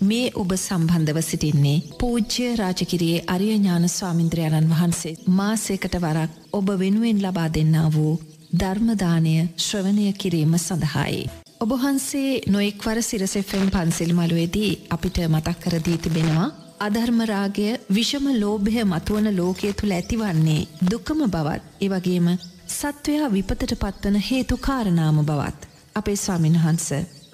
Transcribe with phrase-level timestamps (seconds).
[0.00, 7.88] මේ ඔබ සම්බන්ධව සිටින්නේ පූජ්‍ය රාජකිරයේ අරියඥාන ස්වාමින්ද්‍රයාණන් වහන්සේ මාසයකට වරක් ඔබ වෙනුවෙන් ලබා දෙන්නා
[7.90, 8.12] වූ
[8.54, 11.22] ධර්මදානය ශ්‍රවණය කිරීම සඳහායි.
[11.60, 16.48] ඔබහන්සේ නොෙක්වර සිරසෙෆම් පන්සිල් මළුවේදී අපිට මතක් කරදී තිබෙනවා
[16.80, 22.28] අධර්මරාගය විෂම ලෝභය මතුවන ලෝකය තුළ ඇතිවන්නේ දුකම බවත් ඒවගේම
[22.68, 25.60] සත්වයා විපතට පත්වන හේතු කාරණාම බවත්.
[25.94, 26.56] අපේ ස්වාමින්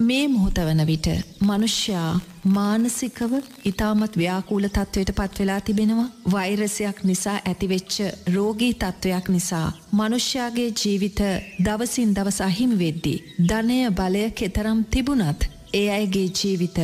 [0.01, 1.07] වහන්ස මේ මොහොතවන විට
[1.41, 3.33] මනුෂ්‍යයා මානසිකව
[3.65, 7.93] ඉතාමත් ව්‍යාකූල තත්ත්වයට පත්වෙලා තිබෙනවා වෛරසයක් නිසා ඇතිවෙච්ච
[8.33, 11.19] රෝගී තත්ත්වයක් නිසා මනුෂ්‍යයාගේ ජීවිත
[11.63, 13.23] දවසින් දවස අහිමි වෙද්දි.
[13.47, 15.41] ධනය බලය කෙතරම් තිබුණත්
[15.73, 16.77] ඒ අයගේ ජීවිත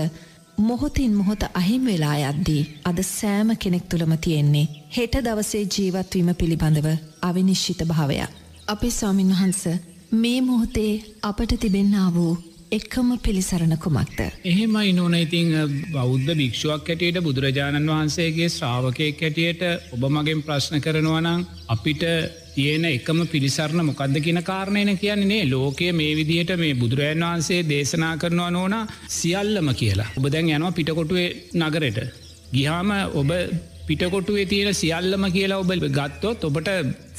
[0.58, 6.88] මොහොතින් මොහොත අහිම් වෙලා යද්දී අද සෑම කෙනෙක් තුළම තියෙන්නේ හෙට දවසේ ජීවත්වීම පිළිබඳව
[7.22, 8.30] අවිනිශ්චිත භාවයක්.
[8.68, 9.64] අපේ ස්වාමින් වහන්ස
[10.12, 14.20] මේ මොහොතේ අපට තිබෙන්න්නා වූ එක්කම පිළිසරණ කුමක්ද.
[14.44, 15.52] එහෙමයි නොන ඉතිං
[15.90, 19.62] බෞද්ධ භික්ෂුවක් හැටියට බුදුරජාණන් වහන්සේගේ ශ්‍රාවකයෙක් හැටියට
[19.94, 22.04] ඔබ මගෙන් ප්‍රශ්න කරනවනං අපිට
[22.56, 28.50] තියෙන එකම පිළිසරණ මොකක්ද කියන කාරණයන කියන්නේ ලෝකය මේ විදිහට මේ බුදුරජන් වහන්සේ දේශනා කරනවා
[28.50, 28.76] නෝන
[29.10, 30.12] සියල්ලම කියලා.
[30.18, 32.04] ඔබ දැන් යනවා පිටකොටුවේ නගරෙට.
[32.52, 33.32] ගිහාම ඔබ
[33.88, 36.70] පිටකොටුවේ තියෙන සියල්ලම කියලා ඔබ ගත්තොත් ඔබට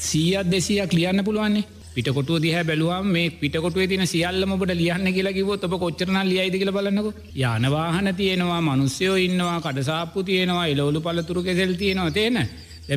[0.03, 5.63] සීයත් දෙසියක් ලියන්න පුළුවන්නේ පිටකොටුව දිහ බැලුවම් මේ පිටකොටුව තින සියල්ලම ඔබට ලියන්න කියලා කිවොත්
[5.63, 7.07] ඔබ කොච්චරන ලියයිද කියල බලන්නක.
[7.35, 12.11] යනවාහන තියෙනවා මනුස්්‍යයෝ ඉන්නවා කඩසාපපු තියෙනවා එලවලු පලතුරු කෙසෙල් තියෙනවා.
[12.11, 12.37] තියෙන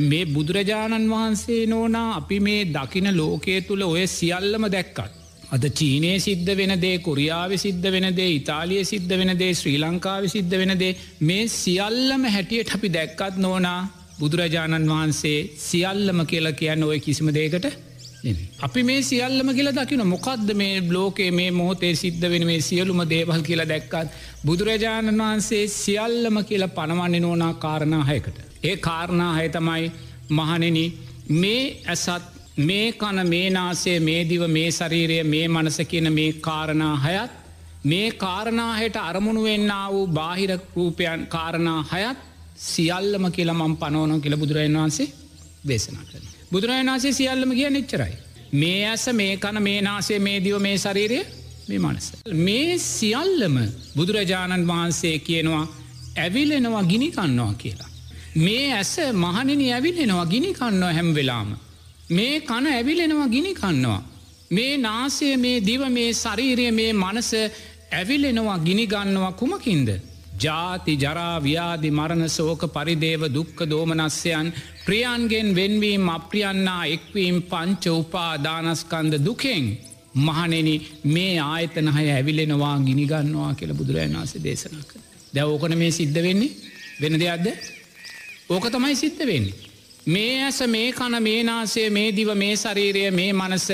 [0.02, 5.12] මේ බුදුරජාණන් වහන්සේ නෝනා අපි මේ දකින ලෝකයේ තුළ ඔය සියල්ලම දැක්කත්.
[5.50, 11.48] අද චීනය සිද්ධ වෙනදේ කොරියාව සිද්ධ වෙනදේ ඉතාලිය සිද්ධ වෙනදේ ශ්‍රී ලංකාව සිද්ධ වෙනදේ මේ
[11.54, 13.80] සියල්ලම හැටියට අපි දැක්කත් නෝනා
[14.18, 17.66] බුදුරජාණන් වහන්සේ සියල්ලම කියලා කියන්න ඔය කිසිම දේකට
[18.60, 23.42] අපි මේ සියල්ලම කියලා දකින මොකක්ද මේ ලෝකේ මේ මොහොතේ සිද්ධ වෙන මේ සියලුම දේවල්
[23.42, 28.36] කියලා දැක්කත් බුදුරජාණන් වහන්සේ සියල්ලම කියලා පණවන්නේ නෝනා කාරණාහයකට.
[28.62, 29.92] ඒ කාරණා හය තමයි
[30.30, 30.78] මහනෙන
[31.32, 32.24] මේ ඇසත්
[32.58, 37.32] මේ කන මේ නාසේ මේ දිව මේ ශරීරය මේ මනස කියන මේ කාරණා හයත්
[37.84, 42.18] මේ කාරණාහයට අරමුණු වෙන්න වූ බාහිර රූපයන් කාරණා හයත්
[42.64, 45.08] සියල්ලම කියලා මම් පනෝනො කියල බුදුරජන් වහන්සේ
[45.68, 46.31] දේශනා කරන.
[46.52, 48.14] බුදුරජන් වන්සේ සියල්ලම කිය නිච්චරයි.
[48.55, 51.20] මේ ඇස මේ කන මේ නාසේ මේ දිව මේ ශරීරය
[51.68, 52.07] මේ මනස.
[52.46, 53.57] මේ සියල්ලම
[53.96, 55.64] බුදුරජාණන් වහන්සේ කියනවා
[56.17, 57.91] ඇවිලෙනවා ගිනිකන්නවා කියලා.
[58.36, 61.51] මේ ඇස මහනිනි ඇවිලෙනවා ගිනි කන්නවා හැම් වෙලාම.
[62.11, 64.01] මේ කන ඇවිලෙනවා ගිනි කන්නවා.
[64.51, 67.30] මේ නාසය මේ දිව මේ ශරීරය මේ මනස
[67.92, 69.89] ඇවිලෙනවා ගිනිගන්නවා කුමකින්ද.
[70.38, 74.52] ජාති ජරාව්‍යාදි මරණ සෝක පරිදේව දුක්ක දෝමනස්යන්
[74.86, 79.66] ප්‍රියන්ගෙන් වෙන්වීම් අප්‍රියන්නා එක්වීම් පංච උපා දානස්කන්ද දුකෙන්
[80.16, 80.68] මහනෙන
[81.06, 85.00] මේ ආයතනහය ඇවිලෙනවා ගිනිගන්නවා කියල බුදුරජන් වන්සේ දේශනා කර.
[85.34, 86.56] දැවෝකන මේ සිද්ධ වෙන්නේ
[87.00, 87.46] වෙන දෙයක්ද
[88.48, 89.54] ඕක තමයි සිද්ධ වෙන්නේ.
[90.06, 93.68] මේ ඇස මේ කන මේනාසේ මේ දිව මේ ශරීරය මේ මනස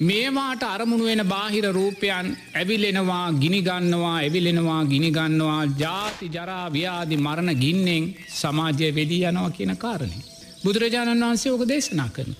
[0.00, 8.88] මේවාට අරමුණු වෙන බාහිර රූපයන් ඇවිලෙනවා ගිනිගන්නවා ඇවිලෙනවා ගිනිගන්නවා ජාති ජරා ව්‍යාදි මරණ ගින්නෙන් සමාජය
[8.94, 10.20] වෙදී යනවා කියන කාරණය.
[10.64, 12.32] බුදුරජාණන් වහන්සේ ඕක දේශනා කරන.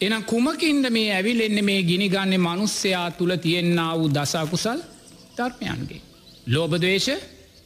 [0.00, 4.80] එන කුමකින්ද මේ ඇවිලෙන්න මේ ගිනිගන්නේ මනුස්සයා තුළ තියෙන්න්න වූ දසාකුසල්
[5.36, 6.00] ධර්මයන්ගේ.
[6.46, 7.10] ලෝබදේශ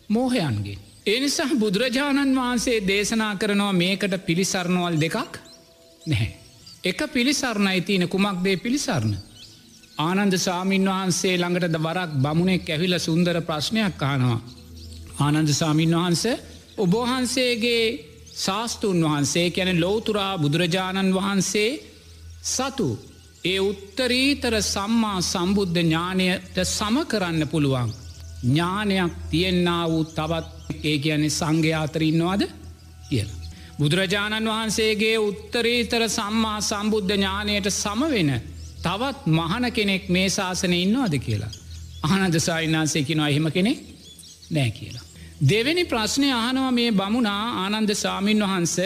[0.09, 0.79] මෝහයන්ගේ.
[1.07, 5.37] එනිසා බුදුරජාණන් වහන්සේ දේශනා කරනවා මේකට පිළිසරණවල් දෙකක්
[6.07, 6.31] නැහැ.
[6.85, 9.32] එක පිළිසරණයි තියන කුමක්දේ පිළිසරණ.
[10.03, 14.41] ආනන්ද සාමීන් වහන්සේ ළඟට වරක් බමුණෙක් ඇවිල සුන්දර ප්‍රශ්නයක් කානවා.
[15.19, 16.25] ආනන්ද සාමීන් වහන්ස
[16.77, 17.85] ඔබහන්සේගේ
[18.37, 21.71] ශාස්තූන් වහන්සේ කැන ලෝතුරා බුදුරජාණන් වහන්සේ
[22.45, 22.89] සතු
[23.45, 27.91] ඒ උත්තරීතර සම්මා සම්බුද්ධ ඥානයට සම කරන්න පුළුවන්.
[28.45, 30.47] ඥානයක් තියෙන්න්නා වූ තවත්
[30.83, 32.43] ඒ කියන්නේ සංඝයාතර ඉන්නවාද
[33.09, 33.41] කියලා.
[33.79, 38.31] බුදුරජාණන් වහන්සේගේ උත්තරීතර සම්මා සම්බුද්ධ ඥානයට සමවෙන
[38.83, 41.53] තවත් මහන කෙනෙක් මේ ශාසනය ඉන්නවාද කියලා.
[42.05, 43.79] ආනද සායිනාසයකිනවා එහෙම කෙනෙක්
[44.51, 45.07] නෑ කියලා.
[45.45, 48.77] දෙවැනි ප්‍රශ්නය අහනවා මේ බමුණා ආනන්ද සාමීන් වහන්ස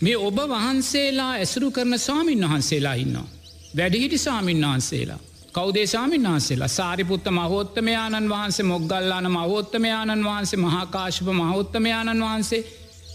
[0.00, 3.28] මේ ඔබ වහන්සේලා ඇසුරු කරන සාමීන් වහන්සේලා ඉන්නවා.
[3.76, 5.20] වැඩිහිටි සාමීන් වහන්සේලා.
[5.52, 12.64] කෞදේශාමීන් වහන්සේලා සාරිපුත්ත මහෝත්තමයාණන් වහන්සේ මොග්ගල්ලාන මහෝත්තමයාණන් වහන්සේ මහාකාශප මහෝත්තමයාණන් වහන්සේ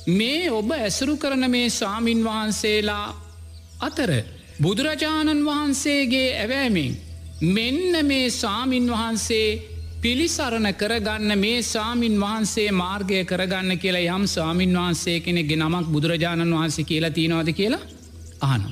[0.09, 3.05] මේ ඔබ ඇසුරු කරන මේ සාමීන් වහන්සේලා
[3.79, 4.11] අතර
[4.57, 6.97] බුදුරජාණන් වහන්සේගේ ඇවෑමෙන්
[7.49, 9.47] මෙන්න මේ සාමීන් වහන්සේ
[10.01, 16.83] පිළිසරණ කරගන්න මේ සාමීන් වහන්සේ මාර්ගය කරගන්න කියලා යම් සාමීන් වහන්සේ කෙනෙ නමක් බුදුරජාණන් වහන්සේ
[16.83, 17.79] කියලා තියෙනවාද කියලා
[18.41, 18.63] ආන.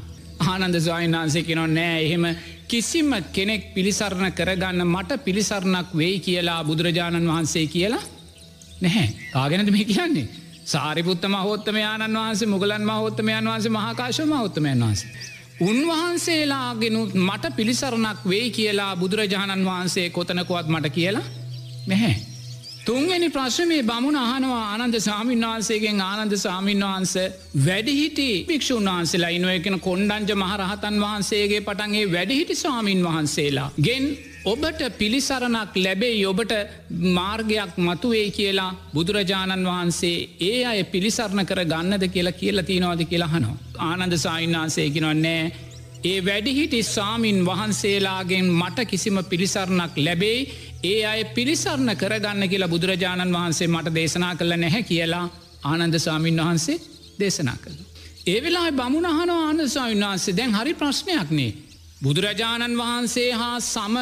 [0.42, 2.26] ආනන්ද ස්වායින් වහන්සේ කෙනො නෑ එහෙම
[2.68, 8.04] කිසිම කෙනෙක් පිළිසරණ කරගන්න මට පිළිසරණක් වෙයි කියලා බුදුරජාණන් වහන්සේ කියලා
[8.82, 10.28] නැහැ කාගෙනද මේ කියන්නේ
[10.66, 15.10] සාරිපුත්ත මහෝත්තම යානන් වහන්සේ මුගලන් මහෝත්තමයන් වහන්සේ මහාකාශ මහෝත්තමයන් වහන්සේ.
[15.62, 21.26] උන්වහන්සේලාගෙනුත් මට පිළිසරණක් වෙයි කියලා බුදුරජාණන් වහන්සේ කොතනකොවත් මට කියලා
[21.88, 22.16] නැහැ.
[22.84, 27.14] තුන්වැනි ප්‍රශ්මේ බමුණ අහනවා ආනන්ද සාමීන් වහන්සේගෙන් ආනන්ද සාමීන් වහන්ස
[27.66, 34.06] වැඩිහිටි භික්ෂූන් වහන්සේලා ඉනුවකෙන කොන්්ඩංජ මහරහතන් වහන්සේගේ පටන්ගේ වැඩිහිටි ස්වාමීන් වහන්සේලා ගෙන්
[34.44, 36.54] ඔබට පිළිසරණක් ලැබෙයි ඔබට
[36.90, 43.56] මාර්ගයක් මතුවේ කියලා බුදුරජාණන් වහන්සේ ඒ අය පිළිසරණ කර ගන්නද කියලා කියලා තියෙනවාද කියලා හනෝ.
[43.80, 45.52] ආනන්ද සායින් වහන්සේකිනවන්නේ
[46.04, 50.50] ඒ වැඩිහිටි සාමීන් වහන්සේලාගෙන් මට කිසිම පිළිසරණක් ලැබෙයි
[50.84, 55.26] ඒ අය පිළිසරණ කරගන්න කියලා බුදුරජාණන් වහන්සේ මට දේශනා කළ නැහැ කියලා
[55.64, 56.82] ආනන්ද සාමීන් වහන්සේ
[57.20, 57.78] දේශනා කළ.
[58.28, 61.52] ඒ වෙලා බමුණහන ආනසාවින් වහන්සේ දැන් හරි ප්‍රශ්නයක්නේ.
[62.04, 63.96] බුදුරජාණන් වහන්සේ හා සම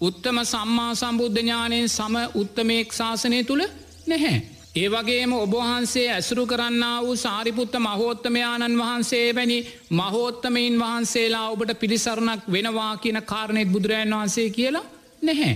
[0.00, 3.62] උත්තම සම්මා සම්බුද්ධඥානයෙන් සම උත්තමයෙක් ශාසනය තුළ
[4.06, 4.42] නැහැ.
[4.74, 9.58] ඒ වගේම ඔබවහන්සේ ඇසුරු කරන්න වූ සාරිපුත්ත මහෝත්තමයාණන් වහන්සේ වැනි
[9.90, 14.84] මහෝත්තමයින් වහන්සේලා ඔබට පිළිසරණක් වෙනවා කියන කාරණෙත් බුදුරජන් වහන්සේ කියලා
[15.22, 15.54] නැහැ.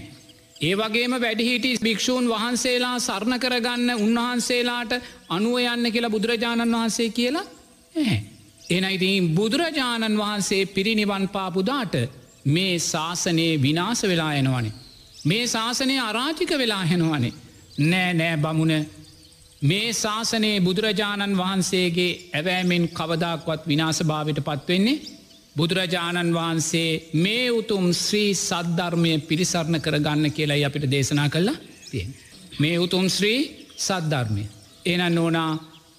[0.60, 4.92] ඒ වගේම වැඩිහිටි භික්‍ෂූන් වහන්සේලා සරණ කරගන්න උන්වහන්සේලාට
[5.28, 7.44] අනුව යන්න කියලා බුදුරජාණන් වහන්සේ කියලා
[7.94, 8.16] ඇ.
[8.70, 11.94] එනයිතින් බුදුරජාණන් වහන්සේ පිරිනිවන් පාපුදාට
[12.46, 14.72] මේ ශාසනයේ විනාස වෙලා එනවනේ.
[15.24, 17.32] මේ ශාසනය අරාජික වෙලා හෙනවනේ.
[17.80, 18.86] නෑ නෑ බමුණ
[19.62, 25.00] මේ ශාසනයේ බුදුරජාණන් වහන්සේගේ ඇවෑමෙන් කවදක්වත් විනාසභාවට පත්වෙන්නේ
[25.56, 31.58] බුදුරජාණන් වහන්සේ මේ උතුම් ශ්‍රී සද්ධර්මය පිරිසරණ කරගන්න කියලායි අපිට දේශනා කළා
[31.90, 32.14] තියෙන්.
[32.60, 33.40] මේ උතුම් ශ්‍රී
[33.78, 34.44] සද්ධර්මය.
[34.86, 35.52] එන නෝනා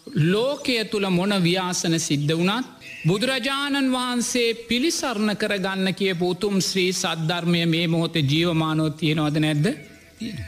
[0.08, 2.66] ලෝකය තුළ මොන ව්‍යාසන සිද්ධ වනත්
[3.06, 9.66] බුදුරජාණන් වහන්සේ පිළිසරණ කරගන්න කියපු උතුම් ශ්‍රී සද්ධර්මය මේ මොහොතේ ජීවමානෝ තියෙනවද නැද්ද
[10.18, 10.46] තියෙන.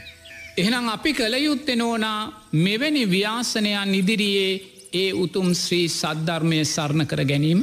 [0.56, 2.20] එහෙනම් අපි කළ යුත්තෙ නෝනා
[2.58, 4.52] මෙවැනි ව්‍යාසනයන් ඉදිරියේ
[4.94, 7.60] ඒ උතුම් ශ්‍රී සද්ධර්මය සරණ කර ගැනීම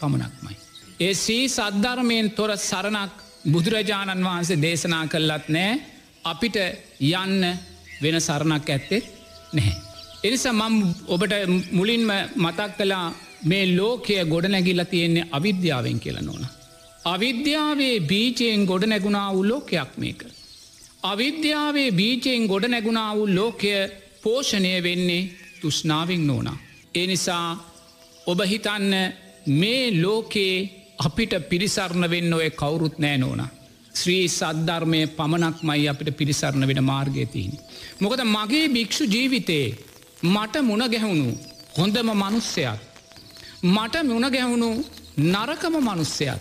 [0.00, 0.56] පමණක්මයි.
[1.00, 3.12] ඒ සී සද්ධර්මයෙන් තොර සරණක්
[3.46, 5.80] බුදුරජාණන් වහන්සේ දේශනා කල්ලත් නෑ
[6.24, 6.56] අපිට
[7.00, 7.42] යන්න
[8.02, 9.02] වෙන සරණක් ඇත්තෙ
[9.52, 9.93] නැහැ.
[10.24, 10.76] එනිසා මම
[11.06, 11.32] ඔබට
[11.72, 13.06] මුලින්ම මතක් කලා
[13.44, 16.44] මේ ලෝකය ගොඩනැගිල්ල තියෙන්නේ අවිද්‍යාවෙන් කියල නොන.
[17.04, 20.20] අවිද්‍යාවේ බීජයෙන් ගොඩ නැගුණා වූ ලෝකයක් මේක.
[21.02, 23.74] අවිද්‍යාවේ බීජයෙන් ගොඩ නැගුණා වූ ලෝකය
[24.22, 25.30] පෝෂණය වෙන්නේ
[25.60, 26.58] තුෂ්නාවෙන් නෝනා.
[26.94, 27.48] ඒ නිසා
[28.26, 28.92] ඔබ හිතන්න
[29.52, 30.58] මේ ලෝකයේ
[30.98, 33.42] අපිට පිරිසරණ වෙන්න ඔය කවුරුත් නෑ නෝන.
[33.94, 37.58] ශ්‍රී සද්ධර්මය පමණක් මයි අපිට පිරිසරණ වෙන මාර්ගයතිීන්.
[38.00, 39.66] මොකද මගේ භික්‍ෂු ජීවිතේ
[40.24, 41.26] මට මුණ ගැහුණු
[41.78, 42.78] හොඳම මනුස්සයක්.
[43.64, 44.68] මට මුණ ගැහුණු
[45.24, 46.40] නරකම මනුස්සයක්.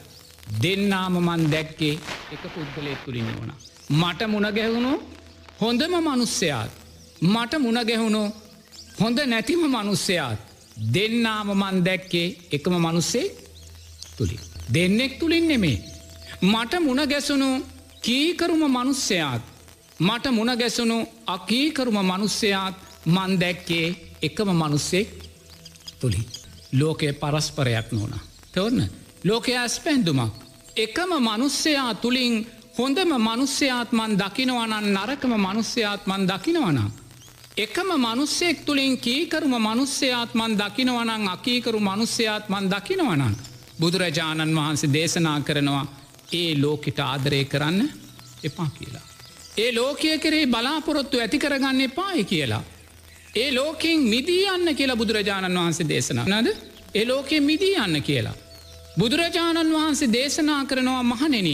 [0.62, 1.96] දෙන්නාම මන් දැක්කේ
[2.34, 3.52] එක පුද්ගලෙක් තුළින් වුණ.
[3.92, 4.92] මට මුණ ගැහුණු
[5.62, 6.72] හොඳම මනුස්සයාත්.
[7.24, 8.22] මට මුණ ගැහුණු
[9.00, 10.40] හොඳ නැතිම මනුස්සයාත්.
[10.94, 13.28] දෙන්නාම මන් දැක්කේ එකම මනුස්සේ
[14.18, 14.42] තුළින්.
[14.74, 15.78] දෙන්නෙක් තුළින් නෙමේ.
[16.44, 17.50] මට මුණ ගැසුණු
[18.02, 19.42] කීකරුම මනුස්සයාත්.
[20.00, 20.98] මට මුණ ගැසුණු
[21.28, 25.10] අකීකරුම මනුස්සයාත් මන් දැක්කේ එකම මනුස්සෙක්
[26.00, 26.26] තුළින්.
[26.74, 28.14] ලෝකය පරස්පරයක් නොන.
[28.52, 28.90] තවන්න
[29.24, 30.34] ලෝකය ඇස් පැන්දුමක්.
[30.76, 32.48] එකම මනුස්සයා තුළින්
[32.78, 36.92] හොඳම මනුස්්‍යයාත්මන් දකිනවනන් නරකම මනුස්්‍යයාත්මන් දකිනවනම්.
[37.58, 43.36] එකම මනුස්සෙක් තුළින් කීකරුම මනුස්්‍යයාත්මන් දකිනවනං අකීකරු මනුස්්‍යයාත්මන් දකිනවනන්.
[43.80, 45.86] බුදුරජාණන් වහන්සේ දේශනා කරනවා
[46.34, 47.90] ඒ ලෝකෙට ආදරය කරන්න
[48.44, 49.06] එපා කියලා.
[49.58, 52.64] ඒ ලෝකය කරේ බලාපොරොත්තු ඇති කරගන්න එපායි කියලා.
[53.36, 56.50] ඒ ලෝකෙන් මිදී යන්න කියලා බුදුරජාණන් වහන්සේ දේශනා නද
[56.96, 58.34] ඒ ලෝකෙ මිදී යන්න කියලා.
[59.00, 61.50] බුදුරජාණන් වහන්සේ දේශනා කරනවා මහනෙන.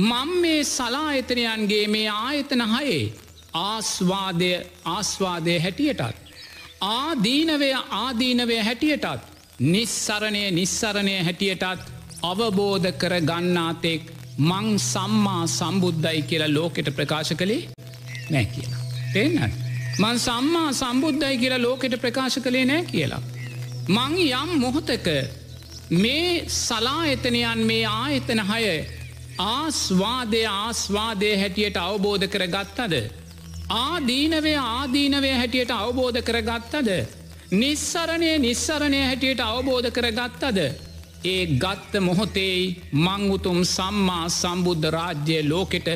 [0.00, 3.02] මං මේ සලායතනයන්ගේ මේ ආයතන හයේ
[3.62, 4.50] ආස්වාදය
[4.86, 6.16] ආස්වාදය හැටියටත්.
[6.92, 9.26] ආදීනවය ආදීනවය හැටියටත්
[9.64, 14.02] නිස්සරණය නිස්සරණය හැටියටත් අවබෝධ කර ගන්නාතෙක්
[14.50, 17.62] මං සම්මා සම්බුද්ධයි කියලා ලෝකෙට ප්‍රකාශ කළේ
[18.30, 18.82] නෑ කියලා.
[19.12, 19.63] පෙන්න්න.
[19.94, 23.22] මං සම්මා සම්බුද්ධයි කියලා ලෝකෙට ප්‍රකාශ කළේ නෑ කියලා.
[23.88, 25.08] මං යම් මොහොතක
[25.92, 28.64] මේ සලාඇතනයන් මේ ආයතන හය
[29.40, 32.94] ආස්වාදය ආස්වාදය හැටියට අවබෝධ කර ගත්තද.
[33.70, 36.90] ආදීනවේ ආදීනවේ හැටියට අවබෝධ කර ගත්තද.
[37.52, 40.58] නිස්සරණය නිස්සරණය හැටියට අවබෝධ කර ගත්තද.
[41.24, 42.64] ඒ ගත්ත මොහොතේයි
[43.00, 45.88] මංගුතුම් සම්මා සම්බුද්ධ රාජ්‍යය ලෝකෙට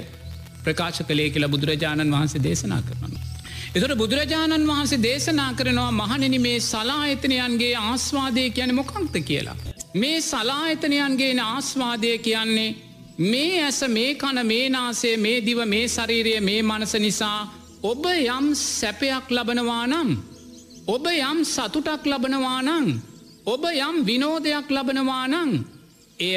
[0.64, 3.27] ප්‍රකාශ කළේ කියලා බුදුරජාණන් වහන්සේ දේශනා කරනවා.
[3.68, 9.56] එතොට බුදුරජාණන් වහන්සේ දේශනා කරනවා මහනෙන මේ සලාහිතනයන්ගේ ආස්වාදය කියන මොකක්ත කියලා.
[9.94, 12.76] මේ සලාහිතනයන්ගේ ආස්වාදය කියන්නේ
[13.24, 17.40] මේ ඇස මේ කන මේ නාසේ මේ දිව මේ ශරීරය මේ මනස නිසා
[17.82, 20.10] ඔබ යම් සැපයක් ලබනවා නම්
[20.88, 22.88] ඔබ යම් සතුටක් ලබනවා නං
[23.46, 25.52] ඔබ යම් විනෝදයක් ලබනවා නං
[26.20, 26.36] එය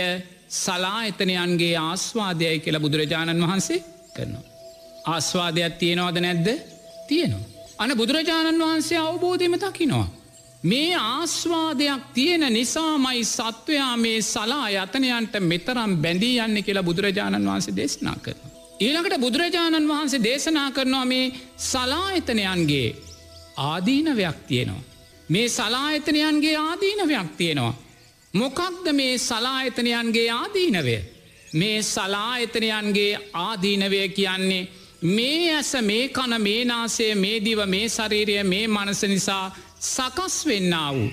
[0.57, 3.79] සලා එතනයන්ගේ ආස්වාදයයි කියලා බුදුරජාණන් වහන්සේ
[4.15, 4.45] කරනවා.
[5.07, 6.47] ආස්වාදයක් තියෙනවාද නැද්ද
[7.11, 7.47] තියෙනවා.
[7.77, 10.07] අන බුදුරජාණන් වහන්සේ අවබෝධයම දකිනවා.
[10.63, 18.17] මේ ආස්වාදයක් තියෙන නිසාමයි සත්වයා මේ සලා යතනයන්ට මෙතරම් බැඳී යන්න කියලා බුදුරජාණන් වහන්සේ දේශනා
[18.23, 18.51] කරන.
[18.79, 22.89] ඊළඟට බුදුරජාණන් වහන්සේ දේශනා කරනවා මේ සලායතනයන්ගේ
[23.59, 24.83] ආදීනවයක් තියෙනවා.
[25.29, 27.73] මේ සලායතනයන්ගේ ආදීනවයක් තියෙනවා.
[28.33, 30.97] මොකක්ද මේ සලායතනයන්ගේ ආදීනවය.
[31.53, 34.67] මේ සලායතනයන්ගේ ආදීනවය කියන්නේ
[35.01, 39.45] මේ ඇස මේ කන මේ නාසේ මේ දිව මේ ශරීරය මේ මනස නිසා
[39.79, 41.09] සකස් වෙන්න වූ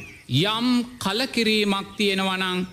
[0.47, 0.67] යම්
[0.99, 2.67] කලකිරීමක් තියෙනවනං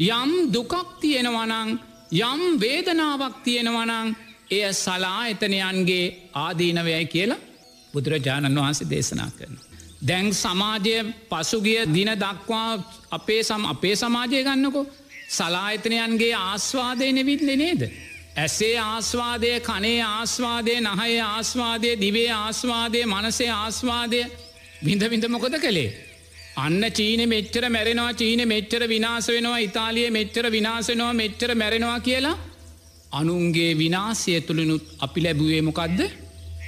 [0.00, 1.78] යම් දුකක් තියෙනවනං
[2.12, 4.14] යම් වේදනාවක් තියෙනවනං
[4.50, 7.42] එය සලා එතනයන්ගේ ආදීනවයයි කියලා
[7.92, 9.58] බුදුරජාණන් වහන්සේ දේශනා කරන.
[10.02, 10.96] දැන් සමාජය
[11.28, 12.70] පසුගිය දින දක්වා
[13.10, 14.86] අපේ සම අපේ සමාජය ගන්නකො
[15.28, 17.82] සලාහිතනයන්ගේ ආස්වාදය නෙවිත්ලෙ නේද.
[18.36, 24.20] ඇසේ ආස්වාදය කනේ ආස්වාදය නහය ආස්වාදය දිවේ ආස්වාදය මනසේ ආස්වාදය
[24.84, 25.90] විඳවිඳ මොකොද කළේ.
[26.56, 32.38] අන්න චීන මෙච්චර මැරෙනවා චීන මෙච්චර විනාස වෙනවා ඉතාලිය මෙච්චර විනාසෙනවා මෙච්චර මැරෙනවා කියලා
[33.12, 36.00] අනුන්ගේ විනාසය තුළිනුත් අපි ලැබුවේ මොකක්ද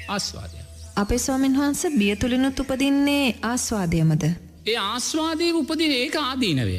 [0.09, 0.57] ආස්වාදය.
[0.97, 4.25] අපේ ස්වාමෙන් වහන්ස බිය තුළිනුත් උපදින්නේ ආස්වාදයමද.
[4.67, 6.79] ඒ ආස්වාදය උපදින ඒක ආදීනවය.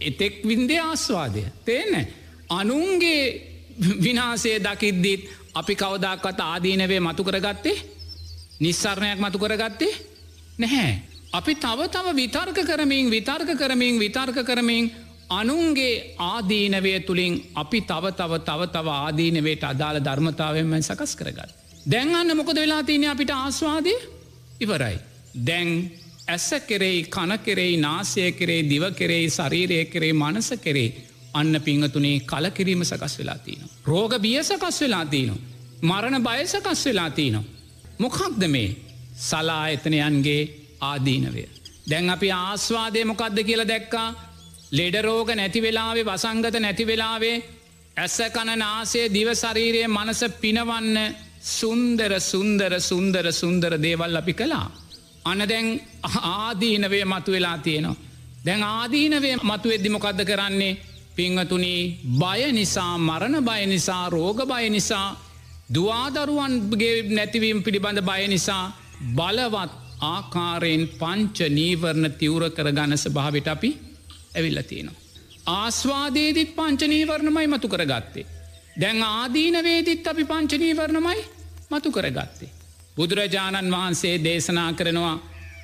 [0.00, 1.42] එතෙක් වින්දේ ආස්වාදය.
[1.64, 2.06] තේන
[2.50, 3.53] අනුන්ගේ
[4.02, 7.82] විනාසේ දකිද්දිත් අපි කවදක්වත් ආදීනවේ මතු කරගත්තේ
[8.60, 9.94] නිස්සරණයක් මතු කරගත්තේ
[10.58, 11.02] නැහැ.
[11.32, 14.92] අපි තව තව විතර්ක කරමින් විතර්ක කරමින් විතර්ක කරමින්
[15.30, 21.50] අනුන්ගේ ආදීනවය තුළින් අපි තව තව තව තව ආදීනවයට අදාළ ධර්මතාවෙන්ම සකස් කරගත්.
[21.86, 23.94] දැන්ගන්න මොකද වෙලා තියන අපිට ආස්වාදය
[24.60, 24.98] ඉවරයි.
[25.46, 25.90] දැන්
[26.26, 30.94] ඇස කෙරෙයි කන කෙරෙයි නාසය කෙරේ දිව කෙරෙයි ශරීරය කරේ මනස කරේ
[31.34, 33.62] අන්න පිංහතුනේ කලකිරීම සකස් වෙලා තියන.
[33.84, 35.42] රෝග බිය සකස් වෙලා තියනවා.
[35.82, 37.44] මරණ බය සකස් වෙලා තියනවා.
[37.98, 38.76] මොකක්ද මේ
[39.18, 40.42] සලා එතනයන්ගේ
[40.82, 41.44] ආදීනවය.
[41.90, 44.08] දැන් අපි ආස්වාදය මොකක්ද කියලා දැක්කා
[44.72, 47.36] ලෙඩරෝග නැති වෙලාවේ වසංගත නැති වෙලාවේ
[47.96, 50.96] ඇස කණ නාසේ දිව ශරීරයේ මනස පිනවන්න
[51.50, 54.66] සුන්දර සුන්දර සුන්දර සුන්දර දේවල් අපි කලා.
[55.24, 55.68] අන දැන්
[56.32, 58.00] ආදීනවේ මතු වෙලා තියෙනවා.
[58.46, 60.72] දැන් ආදීනවේ මතු වෙද්දි මොකක්ද කරන්නේ
[61.16, 61.82] පිංහතුනී
[62.18, 65.06] බය නිසා මරණ බය නිසා රෝග බය නිසා
[65.70, 68.64] දවාදරුවන්ගේ නැතිවීම පිළිබඳ බය නිසා
[69.14, 69.72] බලවත්
[70.04, 73.70] ආකාරයෙන් පංච නීවරණ තිවර කර ගණස භාවිට අපි
[74.34, 75.00] ඇවිල්ල තියෙනවා.
[75.48, 78.26] ආස්වාදේදිත් පංචනීවරණමයි මතු කරගත්තේ.
[78.80, 81.20] දැන් ආදීනවේදිත් අපි පංචනීවරණමයි
[81.70, 82.50] මතු කරගත්තේ.
[82.96, 85.16] බුදුරජාණන් වහන්සේ දේශනා කරනවා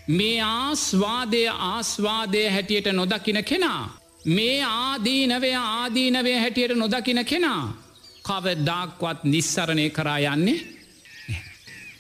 [0.09, 4.00] මේ ආස්වාදය ආස්වාදය හැටියට නොදකින කෙනා.
[4.27, 7.77] මේ ආදීනවය ආදීනවය හැටියට නොදකින කෙනා.
[8.23, 10.61] කවදදාක්වත් නිස්සරණය කරා යන්නේ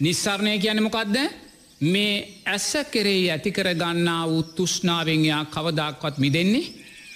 [0.00, 1.16] නිස්සරණය කියනමකක්ද
[1.82, 6.72] මේ ඇස්ස කෙරෙහි ඇතිකර ගන්නා වූ තුෂ්නාවෙන්යා කවදක්වත් මිදෙන්නේ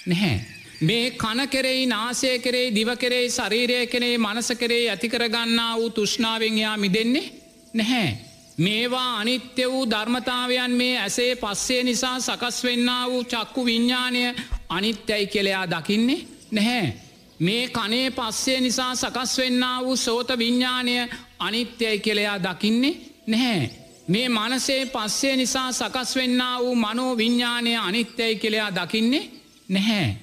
[0.07, 0.41] නැහැ.
[0.81, 6.77] මේ කන කෙරෙයි නාසය කෙරේ දිව කෙරෙයි ශරීරය කෙරේ මනස කරේ ඇතිකර ගන්නා වූ තුෂ්නාවෙන්යා
[6.77, 7.33] මිදෙන්නේ
[7.75, 8.34] නැහැ.
[8.57, 14.35] මේවා අනිත්‍ය වූ ධර්මතාවයන් මේ ඇසේ පස්සේ නිසා සකස් වෙන්න වූ චක්කු විඤ්ඥානය
[14.69, 16.93] අනිත්‍යයි කෙළයා දකින්නේ නැහැ.
[17.39, 21.09] මේ කනේ පස්සේ නිසා සකස් වෙන්න වූ සෝත විඤ්ඥානය
[21.39, 23.71] අනිත්‍යයි කෙළයා දකින්නේ නැහැ.
[24.09, 29.31] මේ මනසේ පස්සේ නිසා සකස් වෙන්න වූ මනෝ විඤ්ඥානය අනිත්‍යයි කෙළයා දකින්නේ
[29.69, 30.17] නැහැ.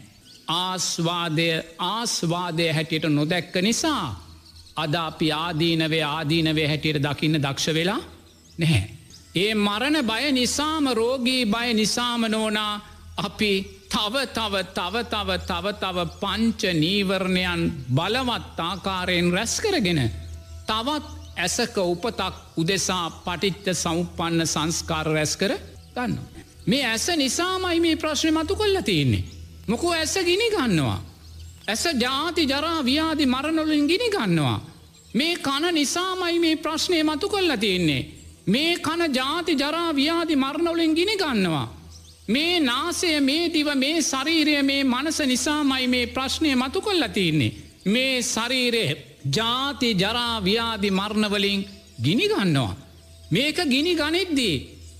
[0.47, 4.31] ආස්වාදය ආස්වාදය හැටියට නොදැක්ක නිසා
[4.75, 8.01] අද අපි ආදීනවේ ආදීනවේ හැටියට දකින්න දක්ෂ වෙලා
[8.61, 8.81] නැහැ.
[9.35, 12.73] ඒ මරණ බය නිසාම රෝගී බය නිසාම නෝනා
[13.17, 13.53] අපි
[13.89, 20.01] තව තව තව තව තව තව පංච නීවරණයන් බලවත් ආකාරයෙන් රැස් කරගෙන
[20.67, 21.05] තවත්
[21.37, 25.53] ඇසක උපතක් උදෙසා පටිච්ච සෞපන්න සංස්කාර රැස් කර
[25.95, 26.13] ගන්න.
[26.65, 29.23] මේ ඇස නිසාමයි මේ ප්‍රශ්න මතු කොල්ල තියන්නේ.
[29.67, 30.99] මොකෝ ඇස ගිනි ගන්නවා.
[31.67, 34.59] ඇස ජාති ජරා ව්‍යාදි මරණොලින් ගිනි ගන්නවා.
[35.13, 38.20] මේ කන නිසාමයි මේ ප්‍රශ්නය මතු කොල්ල තියෙන්නේ.
[38.51, 41.67] මේ කන ජාති ජරා ව්‍යාදි මරණොලින් ගිනි ගන්නවා.
[42.27, 47.55] මේ නාසය මේ දිව මේ ශරීරය මේ මනස නිසාමයි මේ ප්‍රශ්නය මතු කොල්ල තියන්නේ.
[47.85, 48.85] මේ ශරීරය
[49.29, 51.61] ජාති ජරා ව්‍යාදි මරණවලින්
[51.99, 52.75] ගිනි ගන්නවා.
[53.31, 54.55] මේක ගිනි ගනිද්දී.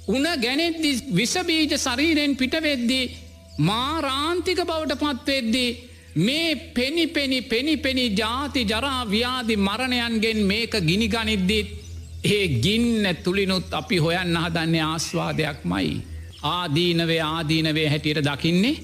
[0.08, 3.12] උන ගැනෙද්දි විසබීජ ශරීරයෙන් පිටවෙද්දී
[3.60, 5.78] මාරාන්තික බවට පත්වෙද්දී
[6.18, 11.81] මේ පෙනි පෙනි පෙනි පෙනි ජාති ජරා ව්‍යාදි මරණයන්ගෙන් මේක ගිනිගනිද්දිත්
[12.24, 16.02] ඒ ගින්න තුළිනුත් අපි හොයන්න හදන්නේ ආස්වාදයක් මයි.
[16.44, 18.76] ආදීනවේ ආදීනවේ හැටියට දකින්නේ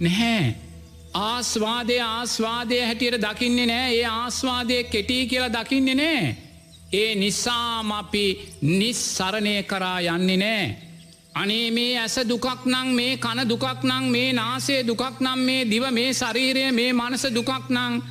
[0.00, 0.54] නැහැ.
[1.14, 6.36] ආස්වාදය ආස්වාදය හැටියට දකින්නේ නෑ ඒ ආස්වාදය කෙටී කියලා දකින්නේ නෑ.
[6.92, 8.24] ඒ නිසාම අපි
[8.62, 10.76] නිස්සරණය කරා යන්නේ නෑ.
[11.34, 15.84] අනේ මේ ඇස දුකක් නං මේ කන දුකක් නං මේ නාසේ දුකක් නම් මේ දිව
[15.90, 18.02] මේ ශරීරය මේ මනස දුකක් නං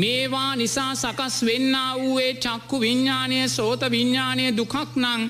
[0.00, 5.22] මේවා නිසා සකස් වෙන්න වූයේ චක්කු විඤ්ඥානය සෝත විඤ්ඥානය දුකක් නං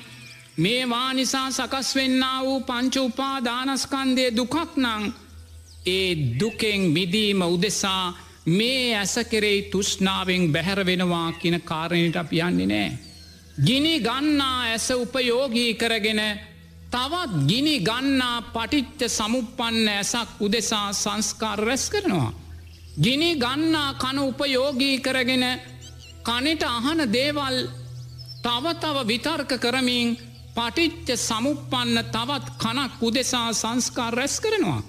[0.57, 5.03] මේවා නිසා සකස් වෙන්න වූ පංච උපා දානස්කන්දය දුකක් නං
[5.87, 6.09] ඒ
[6.39, 8.05] දුකෙන් මිදීම උදෙසා
[8.47, 12.97] මේ ඇස කෙරෙයි තුෂ්නාවෙන් බැහැර වෙනවා කියන කාරණයට අප යන්නේ නෑ.
[13.57, 16.21] ගිනි ගන්නා ඇස උපයෝගී කරගෙන
[16.91, 22.31] තවත් ගිනි ගන්නා පටිච්ච සමුපන්න ඇසක් උදෙසා සංස්කාර රැස් කරනවා.
[22.99, 25.45] ගිනි ගන්නා කන උපයෝගී කරගෙන
[26.21, 27.57] කනිට අහන දේවල්
[28.43, 30.09] තවතව විතර්ක කරමින්
[30.55, 34.81] පටිච්ච සමුපන්න තවත් කනක් උදෙසා සංස්කාර රැස් කරනවා.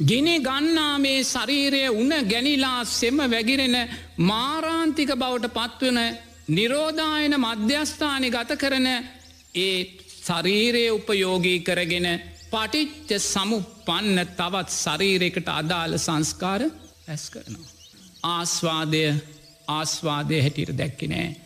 [0.00, 3.76] ගිනි ගන්නා මේ ශරීරය උන ගැනිලා සෙම වැගිරෙන
[4.20, 5.98] මාරාන්තික බවට පත්වන
[6.48, 8.86] නිරෝධායන මධ්‍යස්ථානි ගත කරන
[9.56, 9.76] ඒ
[10.20, 12.08] ශරීරය උපයෝගී කරගෙන
[12.46, 16.62] පටිච්ච සමු පන්න තවත් ශරීරයකට අදාළ සංස්කාර
[17.08, 17.70] ඇස් කරනවා.
[18.24, 19.02] ආස්වාදය
[19.68, 21.36] ආස්වාදය හැටියට දැක්කෙනෑ.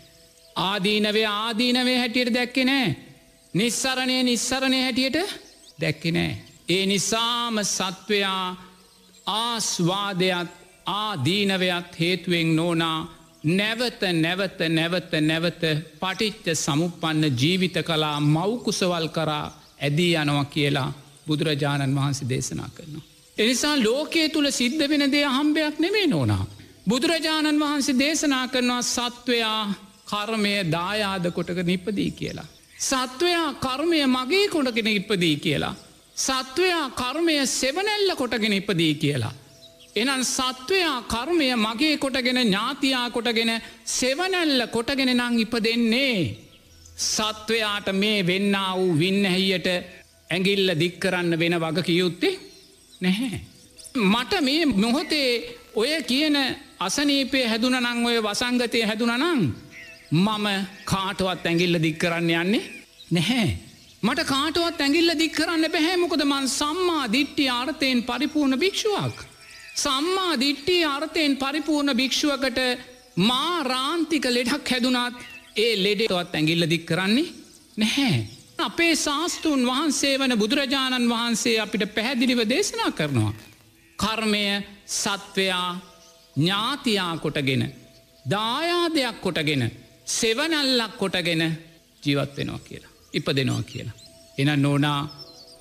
[0.57, 2.97] ආදීනවේ ආදීනවේ හැටියට දැක්කෙනෑ.
[3.55, 5.19] නිස්සරණය නිස්සරණය හැටියට
[5.81, 6.33] දැක්කෙනෑ.
[6.69, 8.47] ඒ නිසාම සත්වයා
[9.27, 10.49] ආස්වාදයක්
[10.87, 12.99] ආදීනවයක් හේතුවෙන් නෝනා
[13.45, 15.63] නැවත නැවත නැවත නැවත
[16.01, 19.47] පටිච්ච සමුපන්න ජීවිත කලා මව්කුසවල් කරා
[19.81, 20.91] ඇදී යනවා කියලා
[21.27, 23.10] බුදුරජාණන් වහන්සේ දේශනා කරනවා.
[23.43, 26.45] එනිසා ලෝකයේ තුළ සිද්ධ වෙන දේ හම්බයක් නෙමේ නෝනා.
[26.89, 29.61] බුදුරජාණන් වහන්සේ දේශනා කරනවා සත්වයා
[30.11, 32.49] කර්මය දායාද කොටක නිපදී කියලා.
[32.81, 35.75] සත්වයා කර්මය මගේ කොටගෙන ඉපදී කියලා.
[36.17, 39.33] සත්වයා කර්මය සෙවනැල්ල කොටගෙන ඉපදී කියලා.
[39.97, 43.53] එනන් සත්වයා කර්මය මගේ කොටගෙන ඥාතියා කොටගෙන
[43.95, 46.37] සෙවනැල්ල කොටගෙන නං ඉප දෙන්නේ.
[47.07, 49.69] සත්වයාට මේ වෙන්න වූ වින්නහැයියට
[50.31, 52.50] ඇගිල්ල දික්කරන්න වෙන වග කියයුත්තේ
[53.01, 53.41] නැහැ.
[53.95, 55.31] මට මේ මොහොතේ
[55.75, 56.37] ඔය කියන
[56.81, 59.43] අසනීපේ හැදුන නං ඔය වසංගතය හැදුන නං
[60.13, 60.47] මම
[60.85, 62.63] කාටවත් ඇගිල්ල දික්කරන්න යන්නේ
[63.11, 63.51] නැහැ.
[64.03, 69.17] මට කාටුවත් ඇගිල්ල දික් කරන්න බැහැමොකද මන් සම්මා දිට්ටි ආර්ථයෙන් පරිපූර්ණ භික්ෂුවක්.
[69.77, 72.59] සම්මා දිට්ටි අර්ථයෙන් පරිපූර්ණ භික්ෂුවකට
[73.21, 75.17] මා රාන්තික ලෙඩක් හැදුනත්
[75.57, 77.33] ඒ ලෙඩෙටවත් ඇගිල්ල දික් කරන්නේ
[77.77, 78.40] නැහැ.
[78.61, 83.33] අපේ ශාස්තූන් වහන්සේ වන බුදුරජාණන් වහන්සේ අපිට පැහැදිලිව දේශනා කරනවා.
[83.99, 84.45] කර්මය
[84.87, 85.71] සත්වයා
[86.37, 87.65] ඥාතියා කොටගෙන
[88.25, 89.63] දායාදයක් කොටගෙන
[90.07, 91.43] සෙවනල්ලක් කොටගෙන
[92.03, 92.93] ජීවත් වෙනවා කියලා.
[93.13, 93.97] ඉප දෙනවා කියලා.
[94.39, 95.01] එන නෝනා